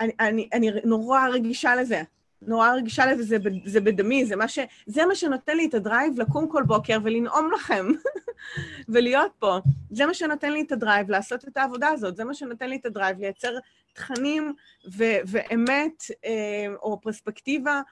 אני, 0.00 0.12
אני, 0.20 0.48
אני 0.52 0.70
נורא 0.84 1.28
רגישה 1.28 1.76
לזה. 1.76 2.02
נורא 2.42 2.72
רגישה 2.72 3.06
לזה, 3.06 3.22
זה, 3.22 3.36
זה 3.64 3.80
בדמי, 3.80 4.26
זה 4.26 4.36
מה, 4.36 4.48
ש, 4.48 4.58
זה 4.86 5.06
מה 5.06 5.14
שנותן 5.14 5.56
לי 5.56 5.66
את 5.66 5.74
ה 5.74 5.82
drive 5.82 6.20
לקום 6.20 6.48
כל 6.48 6.62
בוקר 6.62 6.98
ולנאום 7.02 7.50
לכם 7.54 7.86
ולהיות 8.92 9.32
פה. 9.38 9.58
זה 9.90 10.06
מה 10.06 10.14
שנותן 10.14 10.52
לי 10.52 10.62
את 10.62 10.72
ה 10.72 10.78
drive 10.78 11.10
לעשות 11.10 11.48
את 11.48 11.56
העבודה 11.56 11.88
הזאת, 11.88 12.16
זה 12.16 12.24
מה 12.24 12.34
שנותן 12.34 12.70
לי 12.70 12.76
את 12.76 12.86
ה 12.86 12.91
drive 12.91 13.18
לייצר 13.18 13.58
תכנים 13.92 14.54
ו, 14.96 15.04
ואמת 15.26 16.04
אה, 16.24 16.74
או 16.82 17.00
פרספקטיבה 17.00 17.82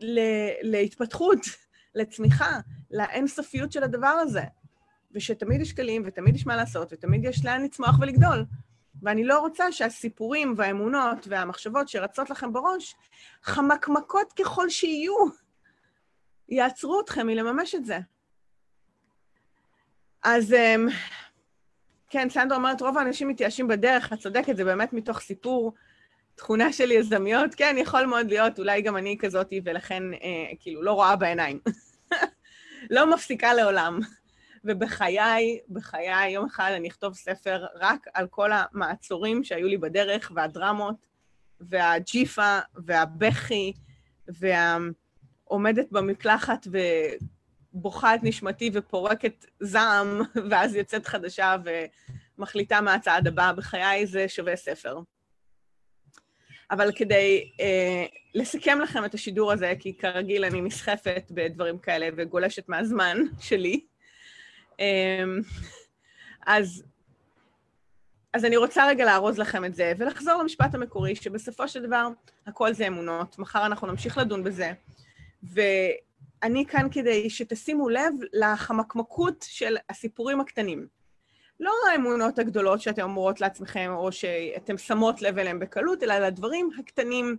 ל, 0.00 0.20
להתפתחות, 0.62 1.38
לצמיחה, 1.94 2.60
לאינסופיות 2.90 3.72
של 3.72 3.82
הדבר 3.82 4.06
הזה. 4.06 4.42
ושתמיד 5.12 5.60
יש 5.60 5.72
כלים 5.72 6.02
ותמיד 6.06 6.36
יש 6.36 6.46
מה 6.46 6.56
לעשות 6.56 6.92
ותמיד 6.92 7.24
יש 7.24 7.44
לאן 7.44 7.64
לצמוח 7.64 8.00
ולגדול. 8.00 8.44
ואני 9.02 9.24
לא 9.24 9.38
רוצה 9.38 9.72
שהסיפורים 9.72 10.54
והאמונות 10.56 11.26
והמחשבות 11.28 11.88
שרצות 11.88 12.30
לכם 12.30 12.52
בראש, 12.52 12.94
חמקמקות 13.42 14.32
ככל 14.32 14.70
שיהיו, 14.70 15.14
יעצרו 16.48 17.00
אתכם 17.00 17.26
מלממש 17.26 17.74
את 17.74 17.84
זה. 17.84 17.98
אז 20.22 20.52
אמ, 20.52 20.88
כן, 22.10 22.30
סנדרה 22.30 22.56
אומרת, 22.58 22.82
רוב 22.82 22.98
האנשים 22.98 23.28
מתייאשים 23.28 23.68
בדרך, 23.68 24.12
את 24.12 24.18
צודקת, 24.18 24.56
זה 24.56 24.64
באמת 24.64 24.92
מתוך 24.92 25.20
סיפור, 25.20 25.72
תכונה 26.34 26.72
של 26.72 26.90
יזמיות. 26.90 27.54
כן, 27.54 27.76
יכול 27.78 28.06
מאוד 28.06 28.30
להיות, 28.30 28.58
אולי 28.58 28.82
גם 28.82 28.96
אני 28.96 29.16
כזאתי, 29.20 29.60
ולכן 29.64 30.02
אה, 30.14 30.56
כאילו 30.60 30.82
לא 30.82 30.92
רואה 30.92 31.16
בעיניים. 31.16 31.60
לא 32.90 33.14
מפסיקה 33.14 33.54
לעולם. 33.54 33.98
ובחיי, 34.64 35.58
בחיי, 35.68 36.30
יום 36.30 36.46
אחד 36.46 36.72
אני 36.76 36.88
אכתוב 36.88 37.14
ספר 37.14 37.66
רק 37.74 38.06
על 38.14 38.26
כל 38.26 38.50
המעצורים 38.52 39.44
שהיו 39.44 39.68
לי 39.68 39.78
בדרך, 39.78 40.32
והדרמות, 40.34 41.06
והג'יפה, 41.60 42.58
והבכי, 42.74 43.72
והעומדת 44.28 45.86
במקלחת 45.90 46.66
ובוכה 47.72 48.14
את 48.14 48.20
נשמתי 48.22 48.70
ופורקת 48.74 49.46
זעם, 49.60 50.20
ואז 50.50 50.74
יוצאת 50.74 51.06
חדשה 51.06 51.56
ומחליטה 52.38 52.80
מה 52.80 52.94
הצעד 52.94 53.26
הבא. 53.26 53.52
בחיי 53.56 54.06
זה 54.06 54.28
שווה 54.28 54.56
ספר. 54.56 54.98
אבל 56.70 56.92
כדי 56.92 57.52
אה, 57.60 58.04
לסכם 58.34 58.80
לכם 58.80 59.04
את 59.04 59.14
השידור 59.14 59.52
הזה, 59.52 59.72
כי 59.78 59.96
כרגיל 59.96 60.44
אני 60.44 60.60
נסחפת 60.60 61.24
בדברים 61.30 61.78
כאלה 61.78 62.08
וגולשת 62.16 62.68
מהזמן 62.68 63.16
שלי, 63.40 63.80
אז, 66.46 66.82
אז 68.32 68.44
אני 68.44 68.56
רוצה 68.56 68.88
רגע 68.88 69.04
לארוז 69.04 69.38
לכם 69.38 69.64
את 69.64 69.74
זה, 69.74 69.92
ולחזור 69.98 70.42
למשפט 70.42 70.74
המקורי, 70.74 71.16
שבסופו 71.16 71.68
של 71.68 71.86
דבר 71.86 72.08
הכל 72.46 72.72
זה 72.72 72.86
אמונות. 72.86 73.38
מחר 73.38 73.66
אנחנו 73.66 73.86
נמשיך 73.86 74.18
לדון 74.18 74.44
בזה. 74.44 74.72
ואני 75.42 76.66
כאן 76.66 76.88
כדי 76.92 77.30
שתשימו 77.30 77.88
לב 77.88 78.14
לחמקמקות 78.32 79.46
של 79.48 79.76
הסיפורים 79.90 80.40
הקטנים. 80.40 80.86
לא 81.60 81.72
האמונות 81.92 82.38
הגדולות 82.38 82.80
שאתן 82.80 83.02
אומרות 83.02 83.40
לעצמכם, 83.40 83.90
או 83.94 84.12
שאתן 84.12 84.78
שמות 84.78 85.22
לב 85.22 85.38
אליהן 85.38 85.58
בקלות, 85.58 86.02
אלא 86.02 86.18
לדברים 86.18 86.70
הקטנים. 86.78 87.36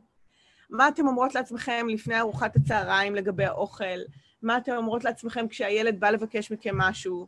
מה 0.69 0.87
אתן 0.87 1.07
אומרות 1.07 1.35
לעצמכם 1.35 1.87
לפני 1.89 2.19
ארוחת 2.19 2.55
הצהריים 2.55 3.15
לגבי 3.15 3.45
האוכל? 3.45 3.99
מה 4.41 4.57
אתן 4.57 4.75
אומרות 4.75 5.03
לעצמכם 5.03 5.47
כשהילד 5.47 5.99
בא 5.99 6.09
לבקש 6.09 6.51
מכם 6.51 6.77
משהו? 6.77 7.27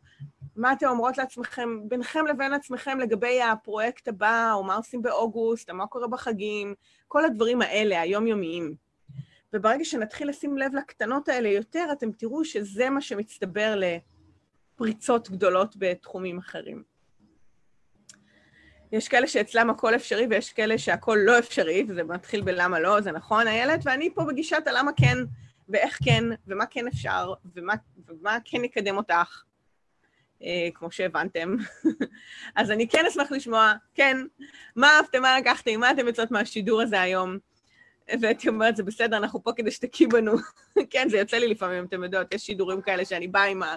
מה 0.56 0.74
אתן 0.74 0.86
אומרות 0.86 1.18
לעצמכם, 1.18 1.90
ביניכם 1.90 2.28
לבין 2.28 2.54
עצמכם 2.54 3.00
לגבי 3.00 3.42
הפרויקט 3.42 4.08
הבא, 4.08 4.54
או 4.54 4.64
מה 4.64 4.76
עושים 4.76 5.02
באוגוסט, 5.02 5.70
או 5.70 5.76
מה 5.76 5.88
קורה 5.88 6.08
בחגים, 6.08 6.74
כל 7.08 7.26
הדברים 7.26 7.62
האלה, 7.62 8.02
היומיומיים. 8.02 8.76
וברגע 9.54 9.86
שנתחיל 9.86 10.30
לשים 10.30 10.58
לב 10.58 10.76
לקטנות 10.76 11.30
האלה 11.30 11.50
יותר, 11.50 11.86
אתם 11.92 12.12
תראו 12.12 12.46
שזה 12.46 12.90
מה 12.90 13.02
שמצטבר 13.02 13.76
לפריצות 14.76 15.30
גדולות 15.30 15.76
בתחומים 15.78 16.38
אחרים. 16.38 16.84
יש 18.92 19.08
כאלה 19.08 19.28
שאצלם 19.28 19.70
הכל 19.70 19.96
אפשרי 19.96 20.28
ויש 20.30 20.54
כאלה 20.54 20.78
שהכל 20.78 21.18
לא 21.26 21.40
אפשרי, 21.40 21.86
וזה 21.88 22.04
מתחיל 22.04 22.42
בלמה 22.42 22.80
לא, 22.80 23.02
זה 23.02 23.12
נכון, 23.12 23.48
איילת? 23.48 23.80
ואני 23.84 24.10
פה 24.16 24.24
בגישת 24.24 24.64
הלמה 24.68 24.92
כן, 24.98 25.18
ואיך 25.70 26.00
כן, 26.06 26.24
ומה 26.48 26.66
כן 26.66 26.88
אפשר, 26.88 27.34
ומה, 27.56 27.74
ומה 28.08 28.38
כן 28.46 28.64
יקדם 28.64 28.98
אותך, 28.98 29.44
אה, 30.44 30.70
כמו 30.74 30.92
שהבנתם. 30.92 31.56
אז 32.56 32.72
אני 32.72 32.88
כן 32.88 33.06
אשמח 33.06 33.32
לשמוע, 33.32 33.74
כן, 33.94 34.18
מה 34.76 34.98
אהבתם, 34.98 35.22
מה 35.22 35.40
לקחתם, 35.40 35.80
מה 35.80 35.92
אתם 35.92 36.08
יוצאות 36.08 36.32
מהשידור 36.32 36.82
הזה 36.82 37.02
היום? 37.02 37.38
והייתי 38.22 38.48
אומרת, 38.48 38.76
זה 38.76 38.84
בסדר, 38.84 39.18
אנחנו 39.18 39.44
פה 39.44 39.52
כדי 39.56 39.72
שתקי 39.72 40.08
בנו. 40.08 40.34
כן, 40.92 41.10
זה 41.10 41.18
יוצא 41.18 41.38
לי 41.38 41.48
לפעמים, 41.48 41.86
אתם 41.86 42.04
יודעות, 42.04 42.34
יש 42.34 42.46
שידורים 42.46 42.82
כאלה 42.82 43.06
שאני 43.06 43.28
באה 43.28 43.46
עם, 43.46 43.64
ה... 43.64 43.76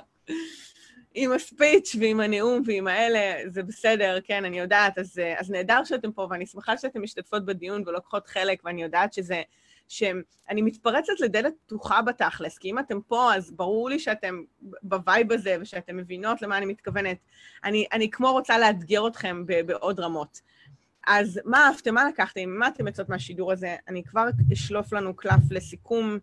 עם 1.15 1.33
ה 1.33 1.42
speech 1.42 1.97
ועם 2.01 2.21
הנאום 2.21 2.63
ועם 2.67 2.87
האלה, 2.87 3.51
זה 3.51 3.63
בסדר, 3.63 4.19
כן, 4.25 4.45
אני 4.45 4.59
יודעת, 4.59 4.99
אז, 4.99 5.21
אז 5.37 5.51
נהדר 5.51 5.85
שאתם 5.85 6.13
פה, 6.13 6.27
ואני 6.31 6.47
שמחה 6.47 6.77
שאתם 6.77 7.03
משתתפות 7.03 7.45
בדיון 7.45 7.83
ולוקחות 7.87 8.27
חלק, 8.27 8.61
ואני 8.65 8.83
יודעת 8.83 9.13
שזה... 9.13 9.43
שאני 9.89 10.63
מתפרצת 10.63 11.21
לדלת 11.21 11.55
פתוחה 11.67 12.03
בתכלס, 12.03 12.59
כי 12.59 12.71
אם 12.71 12.79
אתם 12.79 13.01
פה, 13.01 13.35
אז 13.35 13.51
ברור 13.51 13.89
לי 13.89 13.99
שאתם 13.99 14.43
ב 14.83 14.93
vibe 14.93 15.33
הזה 15.33 15.57
ושאתם 15.61 15.97
מבינות 15.97 16.43
למה 16.43 16.59
אני 16.59 16.67
מתכוונת. 16.67 17.19
אני, 17.65 17.87
אני 17.93 18.11
כמו 18.11 18.33
רוצה 18.33 18.59
לאתגר 18.59 19.07
אתכם 19.07 19.45
בעוד 19.67 20.01
רמות. 20.01 20.41
אז 21.07 21.41
מה 21.45 21.67
אהבתם, 21.67 21.95
מה 21.95 22.09
לקחתם, 22.09 22.51
מה 22.51 22.69
אתם 22.69 22.87
יוצאות 22.87 23.09
מהשידור 23.09 23.53
הזה? 23.53 23.77
אני 23.89 24.05
כבר 24.05 24.29
אשלוף 24.53 24.93
לנו 24.93 25.17
קלף 25.17 25.51
לסיכום, 25.51 26.19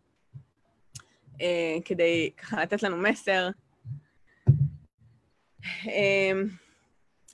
אה, 1.41 1.77
כדי 1.85 2.31
ככה 2.37 2.61
לתת 2.61 2.83
לנו 2.83 2.97
מסר. 2.97 3.49
אה, 5.87 6.31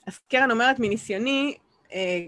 אז 0.06 0.18
קרן 0.18 0.50
אומרת, 0.50 0.76
מניסיוני, 0.78 1.56
אה, 1.92 2.18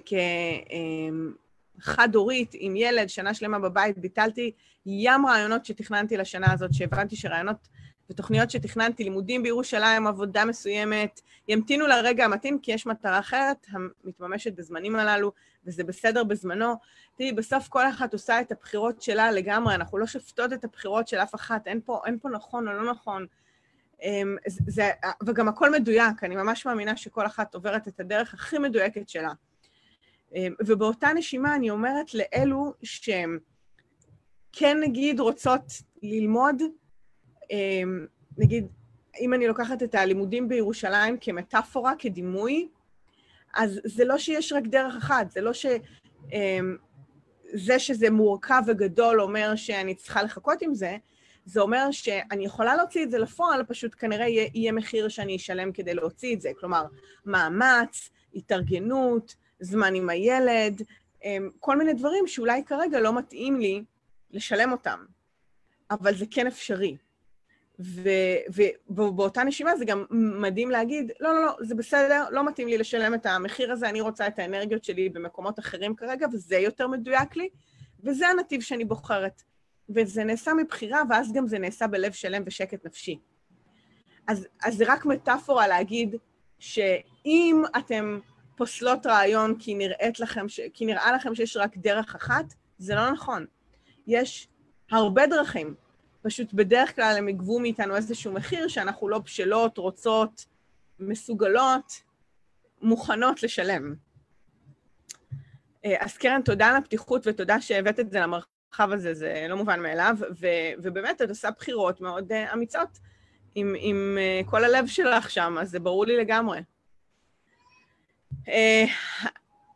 כחד-הורית 1.80 2.50
עם 2.54 2.76
ילד, 2.76 3.08
שנה 3.08 3.34
שלמה 3.34 3.58
בבית, 3.58 3.98
ביטלתי 3.98 4.52
ים 4.86 5.26
רעיונות 5.26 5.64
שתכננתי 5.64 6.16
לשנה 6.16 6.52
הזאת, 6.52 6.74
שהבנתי 6.74 7.16
שרעיונות 7.16 7.68
ותוכניות 8.10 8.50
שתכננתי, 8.50 9.04
לימודים 9.04 9.42
בירושלים, 9.42 10.06
עבודה 10.06 10.44
מסוימת, 10.44 11.20
ימתינו 11.48 11.86
לרגע 11.86 12.24
המתאים, 12.24 12.58
כי 12.58 12.72
יש 12.72 12.86
מטרה 12.86 13.18
אחרת 13.18 13.66
המתממשת 13.72 14.52
בזמנים 14.52 14.96
הללו, 14.96 15.32
וזה 15.66 15.84
בסדר 15.84 16.24
בזמנו. 16.24 16.74
תראי, 17.16 17.32
בסוף 17.32 17.68
כל 17.68 17.88
אחת 17.88 18.12
עושה 18.12 18.40
את 18.40 18.52
הבחירות 18.52 19.02
שלה 19.02 19.30
לגמרי, 19.30 19.74
אנחנו 19.74 19.98
לא 19.98 20.06
שופטות 20.06 20.52
את 20.52 20.64
הבחירות 20.64 21.08
של 21.08 21.16
אף 21.16 21.34
אחת, 21.34 21.66
אין 21.66 21.80
פה, 21.84 22.00
אין 22.06 22.18
פה 22.18 22.28
נכון 22.28 22.68
או 22.68 22.72
לא 22.72 22.90
נכון. 22.90 23.26
אמ, 24.02 24.36
זה, 24.46 24.90
וגם 25.26 25.48
הכל 25.48 25.70
מדויק, 25.70 26.24
אני 26.24 26.36
ממש 26.36 26.66
מאמינה 26.66 26.96
שכל 26.96 27.26
אחת 27.26 27.54
עוברת 27.54 27.88
את 27.88 28.00
הדרך 28.00 28.34
הכי 28.34 28.58
מדויקת 28.58 29.08
שלה. 29.08 29.32
אמ, 30.34 30.54
ובאותה 30.66 31.08
נשימה 31.12 31.54
אני 31.54 31.70
אומרת 31.70 32.14
לאלו 32.14 32.72
שהן 32.82 33.38
כן 34.52 34.80
נגיד 34.80 35.20
רוצות 35.20 35.72
ללמוד, 36.02 36.62
אמ, 37.50 38.06
נגיד, 38.38 38.66
אם 39.20 39.34
אני 39.34 39.46
לוקחת 39.46 39.82
את 39.82 39.94
הלימודים 39.94 40.48
בירושלים 40.48 41.16
כמטאפורה, 41.20 41.92
כדימוי, 41.98 42.68
אז 43.54 43.80
זה 43.84 44.04
לא 44.04 44.18
שיש 44.18 44.52
רק 44.52 44.62
דרך 44.66 44.96
אחת, 44.96 45.30
זה 45.30 45.40
לא 45.40 45.52
ש... 45.52 45.66
אמ, 46.32 46.76
זה 47.54 47.78
שזה 47.78 48.10
מורכב 48.10 48.62
וגדול 48.66 49.20
אומר 49.20 49.56
שאני 49.56 49.94
צריכה 49.94 50.22
לחכות 50.22 50.62
עם 50.62 50.74
זה, 50.74 50.96
זה 51.44 51.60
אומר 51.60 51.90
שאני 51.90 52.44
יכולה 52.44 52.76
להוציא 52.76 53.02
את 53.02 53.10
זה 53.10 53.18
לפועל, 53.18 53.64
פשוט 53.64 53.94
כנראה 53.98 54.28
יהיה, 54.28 54.48
יהיה 54.54 54.72
מחיר 54.72 55.08
שאני 55.08 55.36
אשלם 55.36 55.72
כדי 55.72 55.94
להוציא 55.94 56.34
את 56.34 56.40
זה. 56.40 56.50
כלומר, 56.60 56.84
מאמץ, 57.26 58.10
התארגנות, 58.34 59.34
זמן 59.62 59.94
עם 59.94 60.10
הילד, 60.10 60.82
אמ, 61.24 61.50
כל 61.60 61.78
מיני 61.78 61.94
דברים 61.94 62.26
שאולי 62.26 62.64
כרגע 62.64 63.00
לא 63.00 63.18
מתאים 63.18 63.60
לי 63.60 63.84
לשלם 64.30 64.72
אותם, 64.72 65.04
אבל 65.90 66.14
זה 66.14 66.24
כן 66.30 66.46
אפשרי. 66.46 66.96
ובאותה 68.88 69.44
נשימה 69.44 69.76
זה 69.76 69.84
גם 69.84 70.04
מדהים 70.10 70.70
להגיד, 70.70 71.12
לא, 71.20 71.34
לא, 71.34 71.44
לא, 71.46 71.56
זה 71.60 71.74
בסדר, 71.74 72.24
לא 72.30 72.46
מתאים 72.46 72.68
לי 72.68 72.78
לשלם 72.78 73.14
את 73.14 73.26
המחיר 73.26 73.72
הזה, 73.72 73.88
אני 73.88 74.00
רוצה 74.00 74.26
את 74.26 74.38
האנרגיות 74.38 74.84
שלי 74.84 75.08
במקומות 75.08 75.58
אחרים 75.58 75.96
כרגע, 75.96 76.26
וזה 76.32 76.56
יותר 76.56 76.88
מדויק 76.88 77.36
לי, 77.36 77.48
וזה 78.04 78.28
הנתיב 78.28 78.60
שאני 78.60 78.84
בוחרת. 78.84 79.42
וזה 79.88 80.24
נעשה 80.24 80.54
מבחירה, 80.54 81.02
ואז 81.10 81.32
גם 81.32 81.46
זה 81.46 81.58
נעשה 81.58 81.86
בלב 81.86 82.12
שלם 82.12 82.42
ושקט 82.46 82.86
נפשי. 82.86 83.18
אז, 84.26 84.46
אז 84.62 84.76
זה 84.76 84.84
רק 84.88 85.04
מטאפורה 85.04 85.68
להגיד 85.68 86.16
שאם 86.58 87.62
אתם 87.78 88.18
פוסלות 88.62 89.06
רעיון 89.06 89.58
כי, 89.58 89.74
נראית 89.74 90.20
לכם, 90.20 90.48
ש... 90.48 90.60
כי 90.74 90.86
נראה 90.86 91.12
לכם 91.12 91.34
שיש 91.34 91.56
רק 91.56 91.76
דרך 91.76 92.14
אחת, 92.14 92.54
זה 92.78 92.94
לא 92.94 93.10
נכון. 93.10 93.46
יש 94.06 94.48
הרבה 94.90 95.26
דרכים. 95.26 95.74
פשוט 96.22 96.52
בדרך 96.52 96.96
כלל 96.96 97.14
הם 97.18 97.28
יגבו 97.28 97.60
מאיתנו 97.60 97.96
איזשהו 97.96 98.32
מחיר 98.32 98.68
שאנחנו 98.68 99.08
לא 99.08 99.18
בשלות, 99.18 99.78
רוצות, 99.78 100.46
מסוגלות, 101.00 101.92
מוכנות 102.82 103.42
לשלם. 103.42 103.94
אה, 105.84 105.96
אז 106.04 106.16
קרן, 106.16 106.42
תודה 106.42 106.66
על 106.66 106.76
הפתיחות 106.76 107.26
ותודה 107.26 107.60
שהבאת 107.60 108.00
את 108.00 108.10
זה 108.10 108.20
למרחב 108.20 108.92
הזה, 108.92 109.14
זה 109.14 109.46
לא 109.48 109.56
מובן 109.56 109.80
מאליו, 109.80 110.16
ו- 110.40 110.72
ובאמת, 110.82 111.22
את 111.22 111.28
עושה 111.28 111.50
בחירות 111.50 112.00
מאוד 112.00 112.32
uh, 112.32 112.52
אמיצות 112.52 112.98
עם, 113.54 113.74
עם 113.78 114.18
uh, 114.18 114.50
כל 114.50 114.64
הלב 114.64 114.86
שלך 114.86 115.30
שם, 115.30 115.56
אז 115.60 115.70
זה 115.70 115.80
ברור 115.80 116.06
לי 116.06 116.16
לגמרי. 116.16 116.60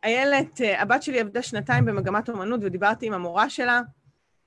איילת, 0.03 0.57
uh, 0.57 0.63
uh, 0.63 0.81
הבת 0.81 1.03
שלי 1.03 1.19
עבדה 1.19 1.41
שנתיים 1.41 1.85
במגמת 1.85 2.29
אומנות 2.29 2.59
ודיברתי 2.63 3.07
עם 3.07 3.13
המורה 3.13 3.49
שלה, 3.49 3.81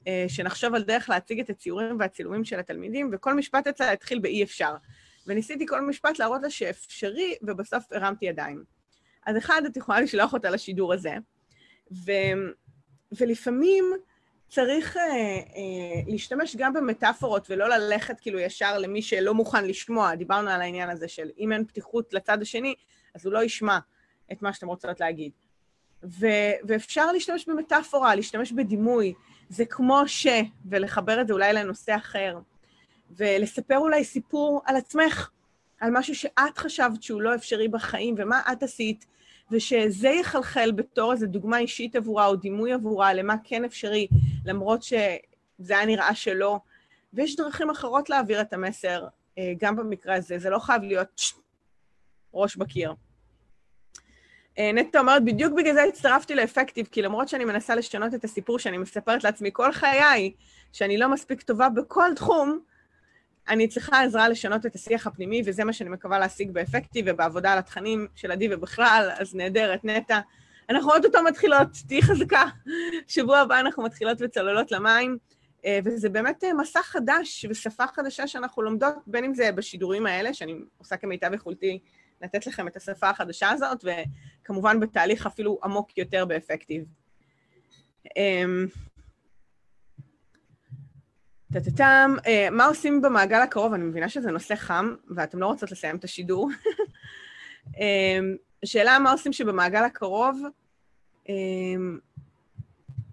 אה, 0.07 0.25
שנחשוב 0.29 0.75
על 0.75 0.83
דרך 0.83 1.09
להציג 1.09 1.41
את 1.41 1.51
הציורים 1.51 1.97
והצילומים 2.01 2.45
של 2.45 2.59
התלמידים, 2.59 3.11
וכל 3.13 3.35
משפט 3.35 3.67
אצלה 3.67 3.93
התחיל 3.93 4.19
באי 4.19 4.43
אפשר. 4.43 4.75
וניסיתי 5.27 5.67
כל 5.67 5.81
משפט 5.81 6.19
להראות 6.19 6.43
לה 6.43 6.51
שאפשרי, 6.51 7.35
ובסוף 7.43 7.85
הרמתי 7.93 8.27
ידיים. 8.27 8.65
אז 9.27 9.37
אחד, 9.37 9.63
את 9.67 9.77
יכולה 9.77 10.01
לשלוח 10.01 10.33
אותה 10.33 10.51
לשידור 10.51 10.93
הזה, 10.93 11.15
ו, 11.93 12.13
ולפעמים 13.13 13.85
צריך 14.49 14.97
אה, 14.97 15.03
אה, 15.03 16.03
להשתמש 16.07 16.57
גם 16.57 16.73
במטאפורות 16.73 17.51
ולא 17.51 17.69
ללכת 17.69 18.21
כאילו 18.21 18.39
ישר 18.39 18.79
למי 18.79 19.03
שלא 19.03 19.35
מוכן 19.35 19.65
לשמוע. 19.65 20.15
דיברנו 20.15 20.51
על 20.51 20.63
העניין 20.63 20.91
הזה 20.91 21.09
של 21.09 21.31
אם 21.39 21.53
אין 21.53 21.65
פתיחות 21.65 22.15
לצד 22.15 22.43
השני, 22.43 22.75
אז 23.15 23.27
הוא 23.27 23.33
לא 23.33 23.43
ישמע 23.43 23.79
את 24.33 24.43
מה 24.43 24.53
שאתם 24.53 24.67
רוצות 24.67 25.01
להגיד. 25.01 25.33
ו, 26.05 26.27
ואפשר 26.65 27.13
להשתמש 27.13 27.49
במטאפורה, 27.49 28.15
להשתמש 28.15 28.53
בדימוי. 28.53 29.15
זה 29.49 29.65
כמו 29.65 30.03
ש, 30.07 30.27
ולחבר 30.65 31.21
את 31.21 31.27
זה 31.27 31.33
אולי 31.33 31.53
לנושא 31.53 31.97
אחר, 31.97 32.39
ולספר 33.17 33.79
אולי 33.79 34.05
סיפור 34.05 34.63
על 34.65 34.77
עצמך, 34.77 35.31
על 35.81 35.91
משהו 35.93 36.15
שאת 36.15 36.59
חשבת 36.59 37.03
שהוא 37.03 37.23
לא 37.23 37.35
אפשרי 37.35 37.69
בחיים, 37.69 38.15
ומה 38.19 38.41
את 38.53 38.63
עשית, 38.63 39.07
ושזה 39.51 40.09
יחלחל 40.09 40.73
בתור 40.73 41.13
איזו 41.13 41.27
דוגמה 41.27 41.59
אישית 41.59 41.97
עבורה 41.97 42.27
או 42.27 42.37
דימוי 42.37 42.73
עבורה 42.73 43.15
למה 43.15 43.35
כן 43.45 43.65
אפשרי, 43.65 44.09
למרות 44.45 44.83
שזה 44.83 45.77
היה 45.77 45.87
נראה 45.87 46.15
שלא. 46.15 46.59
ויש 47.13 47.37
דרכים 47.37 47.71
אחרות 47.71 48.11
להעביר 48.11 48.41
את 48.41 48.53
המסר, 48.53 49.07
אה, 49.39 49.53
גם 49.59 49.77
במקרה 49.77 50.15
הזה, 50.15 50.39
זה 50.39 50.51
לא 50.51 50.59
חייב 50.59 50.83
להיות 50.83 51.21
ראש 52.35 52.57
בקיר. 52.57 52.95
אה, 54.59 54.73
נטע 54.73 55.01
אומרת, 55.01 55.25
בדיוק 55.25 55.53
בגלל 55.57 55.75
זה 55.75 55.83
הצטרפתי 55.83 56.35
לאפקטיב, 56.35 56.89
כי 56.93 57.03
למרות 57.03 57.29
שאני 57.29 57.45
מנסה 57.45 57.75
לשנות 57.75 58.15
את 58.15 58.25
הסיפור 58.25 58.59
שאני 58.59 58.79
מספרת 58.79 59.25
לעצמי 59.25 59.51
כל 59.53 59.73
חיי, 59.73 60.33
שאני 60.73 60.99
לא 60.99 61.09
מספיק 61.09 61.43
טובה 61.43 61.69
בכל 61.69 62.11
תחום, 62.17 62.61
אני 63.49 63.69
צריכה 63.69 64.03
עזרה 64.03 64.29
לשנות 64.29 64.67
את 64.67 64.75
השיח 64.75 65.07
הפנימי, 65.07 65.43
וזה 65.47 65.65
מה 65.65 65.73
שאני 65.73 65.91
מקווה 65.91 66.19
להשיג 66.19 66.51
באפקטיב 66.51 67.05
ובעבודה 67.09 67.53
על 67.53 67.59
התכנים 67.59 68.07
של 68.15 68.31
עדי 68.31 68.55
ובכלל, 68.55 69.11
אז 69.19 69.35
נהדרת, 69.35 69.85
נטע. 69.85 70.21
אנחנו 70.71 70.91
עוד 70.91 71.05
אותו 71.05 71.23
מתחילות, 71.23 71.69
תהיי 71.89 72.03
חזקה. 72.03 72.45
שבוע 73.09 73.39
הבא 73.39 73.61
אנחנו 73.61 73.83
מתחילות 73.83 74.19
וצוללות 74.21 74.73
למים, 74.73 75.19
אה, 75.65 75.79
וזה 75.85 76.09
באמת 76.09 76.45
אה, 76.45 76.55
מסע 76.55 76.83
חדש 76.83 77.47
ושפה 77.51 77.87
חדשה 77.87 78.27
שאנחנו 78.27 78.63
לומדות, 78.63 78.95
בין 79.07 79.25
אם 79.25 79.35
זה 79.35 79.53
בשידורים 79.53 80.07
האלה, 80.07 80.35
שאני 80.35 80.55
עושה 80.79 80.97
כמיטב 80.97 81.35
יכולתי 81.35 81.79
לתת 82.21 82.47
לכם 82.47 82.69
את 82.69 82.77
השפה 82.77 83.11
החדשה 83.11 83.51
הזאת, 83.51 83.85
וכמובן 83.85 84.81
בתהליך 84.81 85.27
אפילו 85.27 85.59
עמוק 85.65 85.99
יותר 85.99 86.25
באפקטיב. 86.25 86.85
אמ, 88.17 88.67
טטטם, 91.53 92.17
אה, 92.27 92.49
מה 92.51 92.67
עושים 92.67 93.03
במעגל 93.03 93.41
הקרוב? 93.43 93.73
אני 93.73 93.85
מבינה 93.85 94.09
שזה 94.09 94.31
נושא 94.31 94.55
חם, 94.55 94.95
ואתם 95.17 95.39
לא 95.39 95.47
רוצות 95.47 95.71
לסיים 95.71 95.97
את 95.97 96.05
השידור. 96.05 96.51
אמ, 97.81 98.37
שאלה 98.65 98.99
מה 98.99 99.13
עושים 99.13 99.33
שבמעגל 99.33 99.85
הקרוב, 99.85 100.41
אמ, 101.29 101.99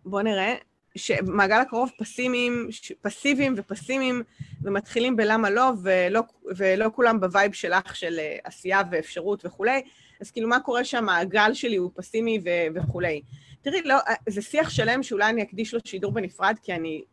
בואו 0.05 0.23
נראה, 0.23 0.55
שמעגל 0.97 1.59
הקרוב 1.59 1.91
פסימיים, 1.97 2.69
פסיביים 3.01 3.53
ופסימיים, 3.57 4.23
ומתחילים 4.61 5.15
בלמה 5.15 5.49
לא, 5.49 5.71
ולא, 5.81 6.21
ולא 6.55 6.89
כולם 6.95 7.19
ב 7.19 7.26
vibe 7.26 7.53
שלך 7.53 7.95
של 7.95 8.19
אה, 8.19 8.37
עשייה 8.43 8.81
ואפשרות 8.91 9.45
וכולי. 9.45 9.81
אז 10.21 10.31
כאילו, 10.31 10.49
מה 10.49 10.59
קורה 10.59 10.83
שהמעגל 10.83 11.53
שלי 11.53 11.75
הוא 11.75 11.91
פסימי 11.95 12.39
ו- 12.45 12.75
וכולי. 12.75 13.21
תראי, 13.61 13.81
לא, 13.81 13.95
אה, 14.07 14.13
זה 14.29 14.41
שיח 14.41 14.69
שלם 14.69 15.03
שאולי 15.03 15.29
אני 15.29 15.43
אקדיש 15.43 15.73
לו 15.73 15.79
שידור 15.85 16.11
בנפרד, 16.11 16.55
כי 16.63 16.73
אני 16.73 17.03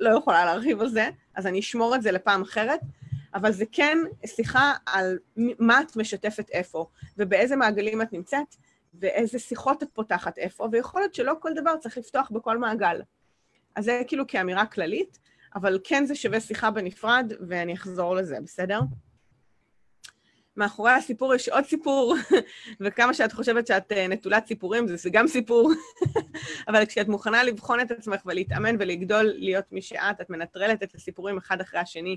לא 0.00 0.18
יכולה 0.18 0.44
להרחיב 0.44 0.80
על 0.80 0.88
זה, 0.88 1.08
אז 1.34 1.46
אני 1.46 1.60
אשמור 1.60 1.94
את 1.94 2.02
זה 2.02 2.12
לפעם 2.12 2.42
אחרת, 2.42 2.80
אבל 3.34 3.52
זה 3.52 3.64
כן 3.72 3.98
שיחה 4.26 4.72
על 4.86 5.18
מה 5.58 5.80
את 5.80 5.96
משתפת 5.96 6.50
איפה, 6.50 6.86
ובאיזה 7.18 7.56
מעגלים 7.56 8.02
את 8.02 8.12
נמצאת, 8.12 8.56
ואיזה 9.00 9.38
שיחות 9.38 9.82
את 9.82 9.88
פותחת 9.92 10.38
איפה, 10.38 10.68
ויכול 10.72 11.00
להיות 11.00 11.14
שלא 11.14 11.32
כל 11.40 11.54
דבר 11.54 11.76
צריך 11.76 11.98
לפתוח 11.98 12.30
בכל 12.30 12.58
מעגל. 12.58 13.00
אז 13.76 13.84
זה 13.84 14.02
כאילו 14.06 14.26
כאמירה 14.26 14.66
כללית, 14.66 15.18
אבל 15.54 15.78
כן 15.84 16.06
זה 16.06 16.14
שווה 16.14 16.40
שיחה 16.40 16.70
בנפרד, 16.70 17.32
ואני 17.48 17.74
אחזור 17.74 18.14
לזה, 18.14 18.38
בסדר? 18.44 18.80
מאחורי 20.56 20.90
הסיפור 20.90 21.34
יש 21.34 21.48
עוד 21.48 21.64
סיפור, 21.64 22.14
וכמה 22.80 23.14
שאת 23.14 23.32
חושבת 23.32 23.66
שאת 23.66 23.92
אה, 23.92 24.08
נטולת 24.08 24.46
סיפורים, 24.46 24.96
זה 24.96 25.10
גם 25.10 25.26
סיפור, 25.26 25.72
אבל 26.68 26.86
כשאת 26.86 27.08
מוכנה 27.08 27.44
לבחון 27.44 27.80
את 27.80 27.90
עצמך 27.90 28.20
ולהתאמן 28.26 28.76
ולגדול 28.78 29.32
להיות 29.36 29.64
מי 29.72 29.82
שאת, 29.82 30.20
את 30.20 30.30
מנטרלת 30.30 30.82
את 30.82 30.94
הסיפורים 30.94 31.36
אחד 31.36 31.60
אחרי 31.60 31.80
השני. 31.80 32.16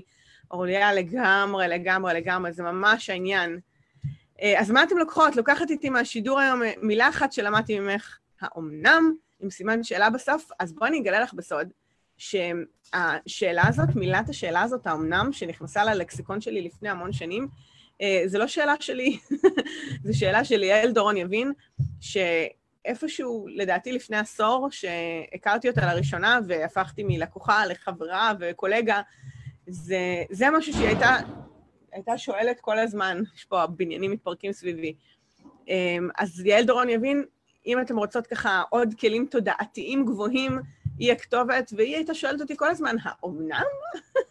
אורליה 0.50 0.94
לגמרי, 0.94 1.68
לגמרי, 1.68 2.14
לגמרי, 2.14 2.52
זה 2.52 2.62
ממש 2.62 3.10
העניין. 3.10 3.60
אה, 4.42 4.60
אז 4.60 4.70
מה 4.70 4.82
אתם 4.82 4.98
לוקחות? 4.98 5.36
לוקחת 5.36 5.70
איתי 5.70 5.90
מהשידור 5.90 6.40
היום 6.40 6.62
אה, 6.62 6.72
מילה 6.82 7.08
אחת 7.08 7.32
שלמדתי 7.32 7.80
ממך, 7.80 8.18
האומנם, 8.40 9.14
עם 9.40 9.50
סימן 9.50 9.82
שאלה 9.82 10.10
בסוף, 10.10 10.50
אז 10.58 10.72
בואי 10.72 10.88
אני 10.88 11.00
אגלה 11.00 11.20
לך 11.20 11.34
בסוד, 11.34 11.68
שהשאלה 12.16 13.62
הזאת, 13.68 13.88
מילת 13.94 14.28
השאלה 14.28 14.62
הזאת, 14.62 14.86
האומנם, 14.86 15.32
שנכנסה 15.32 15.84
ללקסיקון 15.84 16.40
שלי 16.40 16.62
לפני 16.62 16.88
המון 16.88 17.12
שנים, 17.12 17.48
אה, 18.02 18.22
זה 18.26 18.38
לא 18.38 18.46
שאלה 18.46 18.74
שלי, 18.80 19.18
זו 20.04 20.18
שאלה 20.18 20.44
של 20.44 20.62
יעל 20.62 20.92
דורון 20.92 21.16
יבין, 21.16 21.52
שאיפשהו, 22.00 23.46
לדעתי 23.48 23.92
לפני 23.92 24.16
עשור, 24.16 24.68
שהכרתי 24.70 25.68
אותה 25.68 25.94
לראשונה 25.94 26.38
והפכתי 26.48 27.02
מלקוחה 27.04 27.66
לחברה 27.66 28.32
וקולגה, 28.40 29.00
זה, 29.66 30.22
זה 30.30 30.50
משהו 30.50 30.72
שהיא 30.72 30.86
הייתה, 30.86 31.16
הייתה 31.92 32.18
שואלת 32.18 32.60
כל 32.60 32.78
הזמן, 32.78 33.22
יש 33.34 33.44
פה 33.44 33.66
בניינים 33.66 34.10
מתפרקים 34.10 34.52
סביבי. 34.52 34.94
אמ, 35.68 36.08
אז 36.18 36.40
יעל 36.40 36.64
דורון 36.64 36.88
יבין, 36.88 37.24
אם 37.66 37.80
אתם 37.80 37.96
רוצות 37.96 38.26
ככה 38.26 38.62
עוד 38.70 38.94
כלים 39.00 39.26
תודעתיים 39.30 40.06
גבוהים, 40.06 40.58
היא 40.98 41.12
הכתובת, 41.12 41.72
והיא 41.76 41.96
הייתה 41.96 42.14
שואלת 42.14 42.40
אותי 42.40 42.56
כל 42.56 42.70
הזמן, 42.70 42.96
האומנם? 43.02 43.64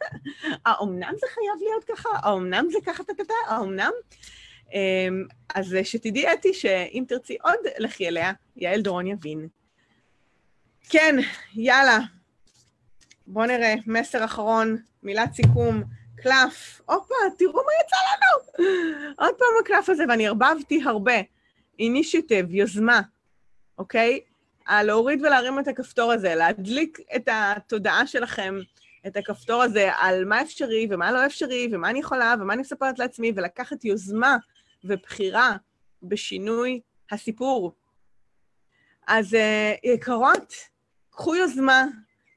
האומנם 0.65 1.11
זה 1.19 1.27
חייב 1.33 1.69
להיות 1.69 1.83
ככה? 1.83 2.09
האומנם 2.13 2.65
זה 2.71 2.77
ככה 2.85 3.03
טטטה? 3.03 3.33
האומנם? 3.47 3.91
אמ, 4.73 5.25
אז 5.55 5.75
שתדעי, 5.83 6.33
אתי, 6.33 6.53
שאם 6.53 7.03
תרצי 7.07 7.37
עוד, 7.43 7.59
לכי 7.77 8.07
אליה, 8.07 8.31
יעל 8.55 8.81
דורון 8.81 9.07
יבין. 9.07 9.47
כן, 10.89 11.15
יאללה. 11.55 11.99
בואו 13.27 13.45
נראה, 13.45 13.75
מסר 13.87 14.25
אחרון, 14.25 14.77
מילת 15.03 15.33
סיכום, 15.33 15.83
קלף. 16.23 16.81
הופה, 16.85 17.15
תראו 17.37 17.53
מה 17.53 17.71
יצא 17.83 17.97
לנו! 18.09 18.65
עוד 19.17 19.35
פעם 19.35 19.47
הקלף 19.61 19.89
הזה, 19.89 20.03
ואני 20.09 20.27
ערבבתי 20.27 20.81
הרבה. 20.85 21.13
אינישיטיב, 21.79 22.51
יוזמה, 22.51 23.01
אוקיי? 23.77 24.19
להוריד 24.71 25.21
ולהרים 25.21 25.59
את 25.59 25.67
הכפתור 25.67 26.11
הזה, 26.11 26.35
להדליק 26.35 26.99
את 27.15 27.29
התודעה 27.31 28.07
שלכם, 28.07 28.55
את 29.07 29.17
הכפתור 29.17 29.63
הזה 29.63 29.89
על 29.97 30.25
מה 30.25 30.41
אפשרי 30.41 30.87
ומה 30.89 31.11
לא 31.11 31.25
אפשרי, 31.25 31.69
ומה 31.71 31.89
אני 31.89 31.99
יכולה 31.99 32.35
ומה 32.39 32.53
אני 32.53 32.61
מספרת 32.61 32.99
לעצמי, 32.99 33.31
ולקחת 33.35 33.85
יוזמה 33.85 34.37
ובחירה 34.83 35.55
בשינוי 36.03 36.81
הסיפור. 37.11 37.75
אז 39.07 39.33
uh, 39.33 39.37
יקרות, 39.83 40.53
קחו 41.09 41.35
יוזמה, 41.35 41.85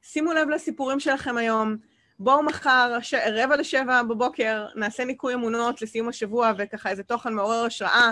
שימו 0.03 0.33
לב 0.33 0.49
לסיפורים 0.49 1.01
שלכם 1.01 1.37
היום, 1.37 1.77
בואו 2.23 2.43
מחר, 2.43 2.99
ש... 3.01 3.15
רבע 3.15 3.57
לשבע 3.57 4.03
בבוקר, 4.03 4.67
נעשה 4.75 5.05
ניקוי 5.05 5.35
אמונות 5.35 5.83
לסיום 5.83 6.09
השבוע 6.09 6.53
וככה 6.59 6.91
איזה 6.91 7.03
תוכן 7.03 7.33
מעורר 7.33 7.65
השראה. 7.65 8.11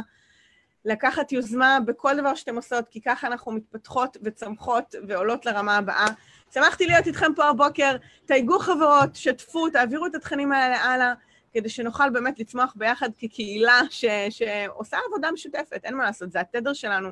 לקחת 0.85 1.33
יוזמה 1.33 1.79
בכל 1.85 2.17
דבר 2.17 2.35
שאתם 2.35 2.57
עושות, 2.57 2.89
כי 2.89 3.01
ככה 3.01 3.27
אנחנו 3.27 3.53
מתפתחות 3.53 4.17
וצמחות 4.23 4.95
ועולות 5.09 5.47
לרמה 5.47 5.77
הבאה. 5.77 6.07
שמחתי 6.55 6.87
להיות 6.87 7.07
איתכם 7.07 7.35
פה 7.37 7.45
הבוקר, 7.45 7.97
תייגו 8.27 8.59
חברות, 8.59 9.15
שתפו, 9.15 9.71
תעבירו 9.71 10.07
את 10.07 10.15
התכנים 10.15 10.53
האלה 10.53 10.77
הלאה, 10.77 11.15
כדי 11.53 11.69
שנוכל 11.69 12.11
באמת 12.11 12.39
לצמוח 12.39 12.73
ביחד 12.77 13.11
כקהילה 13.19 13.81
ש, 13.91 14.05
שעושה 14.31 14.97
עבודה 15.07 15.33
משותפת, 15.33 15.81
אין 15.85 15.97
מה 15.97 16.05
לעשות, 16.05 16.33
זה 16.33 16.41
התדר 16.41 16.73
שלנו 16.73 17.09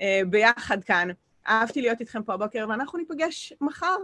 אה, 0.00 0.20
ביחד 0.26 0.84
כאן. 0.84 1.08
אהבתי 1.48 1.80
להיות 1.80 2.00
איתכם 2.00 2.22
פה 2.22 2.34
הבוקר, 2.34 2.66
ואנחנו 2.68 2.98
ניפגש 2.98 3.52
מחר. 3.60 3.96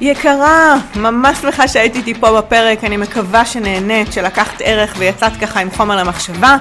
יקרה, 0.00 0.76
ממש 0.96 1.38
שמחה 1.38 1.68
שהיית 1.68 1.96
איתי 1.96 2.14
פה 2.14 2.40
בפרק, 2.40 2.84
אני 2.84 2.96
מקווה 2.96 3.44
שנהנית, 3.44 4.12
שלקחת 4.12 4.62
ערך 4.64 4.94
ויצאת 4.98 5.32
ככה 5.40 5.60
עם 5.60 5.70
חומר 5.70 5.96
למחשבה. 5.96 6.56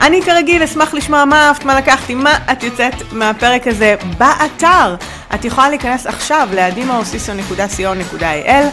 אני 0.00 0.22
כרגיל 0.22 0.62
אשמח 0.62 0.94
לשמוע 0.94 1.24
מה 1.24 1.48
אהבת, 1.48 1.64
מה 1.64 1.78
לקחתי, 1.78 2.14
מה 2.14 2.38
את 2.52 2.62
יוצאת 2.62 2.94
מהפרק 3.12 3.66
הזה 3.66 3.96
באתר. 4.18 4.96
את 5.34 5.44
יכולה 5.44 5.68
להיכנס 5.68 6.06
עכשיו 6.06 6.48
לאדימאוסיסו.co.il 6.54 8.64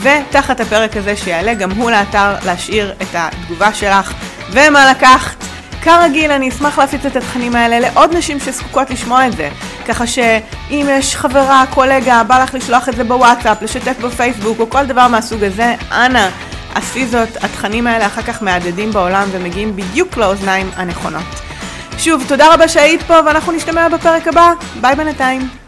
ותחת 0.00 0.60
הפרק 0.60 0.96
הזה 0.96 1.16
שיעלה 1.16 1.54
גם 1.54 1.70
הוא 1.70 1.90
לאתר 1.90 2.34
להשאיר 2.44 2.94
את 3.02 3.08
התגובה 3.14 3.74
שלך 3.74 4.12
ומה 4.50 4.90
לקחת. 4.90 5.36
כרגיל, 5.82 6.30
אני 6.30 6.48
אשמח 6.48 6.78
להפיץ 6.78 7.06
את 7.06 7.16
התכנים 7.16 7.56
האלה 7.56 7.80
לעוד 7.80 8.16
נשים 8.16 8.40
שזקוקות 8.40 8.90
לשמוע 8.90 9.26
את 9.26 9.32
זה. 9.32 9.48
ככה 9.88 10.06
שאם 10.06 10.86
יש 10.90 11.16
חברה, 11.16 11.64
קולגה, 11.70 12.22
בא 12.24 12.42
לך 12.42 12.54
לשלוח 12.54 12.88
את 12.88 12.96
זה 12.96 13.04
בוואטסאפ, 13.04 13.62
לשתף 13.62 13.98
בפייסבוק 14.00 14.60
או 14.60 14.70
כל 14.70 14.86
דבר 14.86 15.08
מהסוג 15.08 15.44
הזה, 15.44 15.74
אנא, 15.92 16.28
עשי 16.74 17.06
זאת. 17.06 17.44
התכנים 17.44 17.86
האלה 17.86 18.06
אחר 18.06 18.22
כך 18.22 18.42
מהדהדים 18.42 18.92
בעולם 18.92 19.28
ומגיעים 19.32 19.76
בדיוק 19.76 20.16
לאוזניים 20.16 20.70
הנכונות. 20.76 21.24
שוב, 21.98 22.24
תודה 22.28 22.54
רבה 22.54 22.68
שהיית 22.68 23.02
פה 23.02 23.14
ואנחנו 23.26 23.52
נשתמע 23.52 23.88
בפרק 23.88 24.28
הבא. 24.28 24.52
ביי 24.80 24.96
בינתיים. 24.96 25.63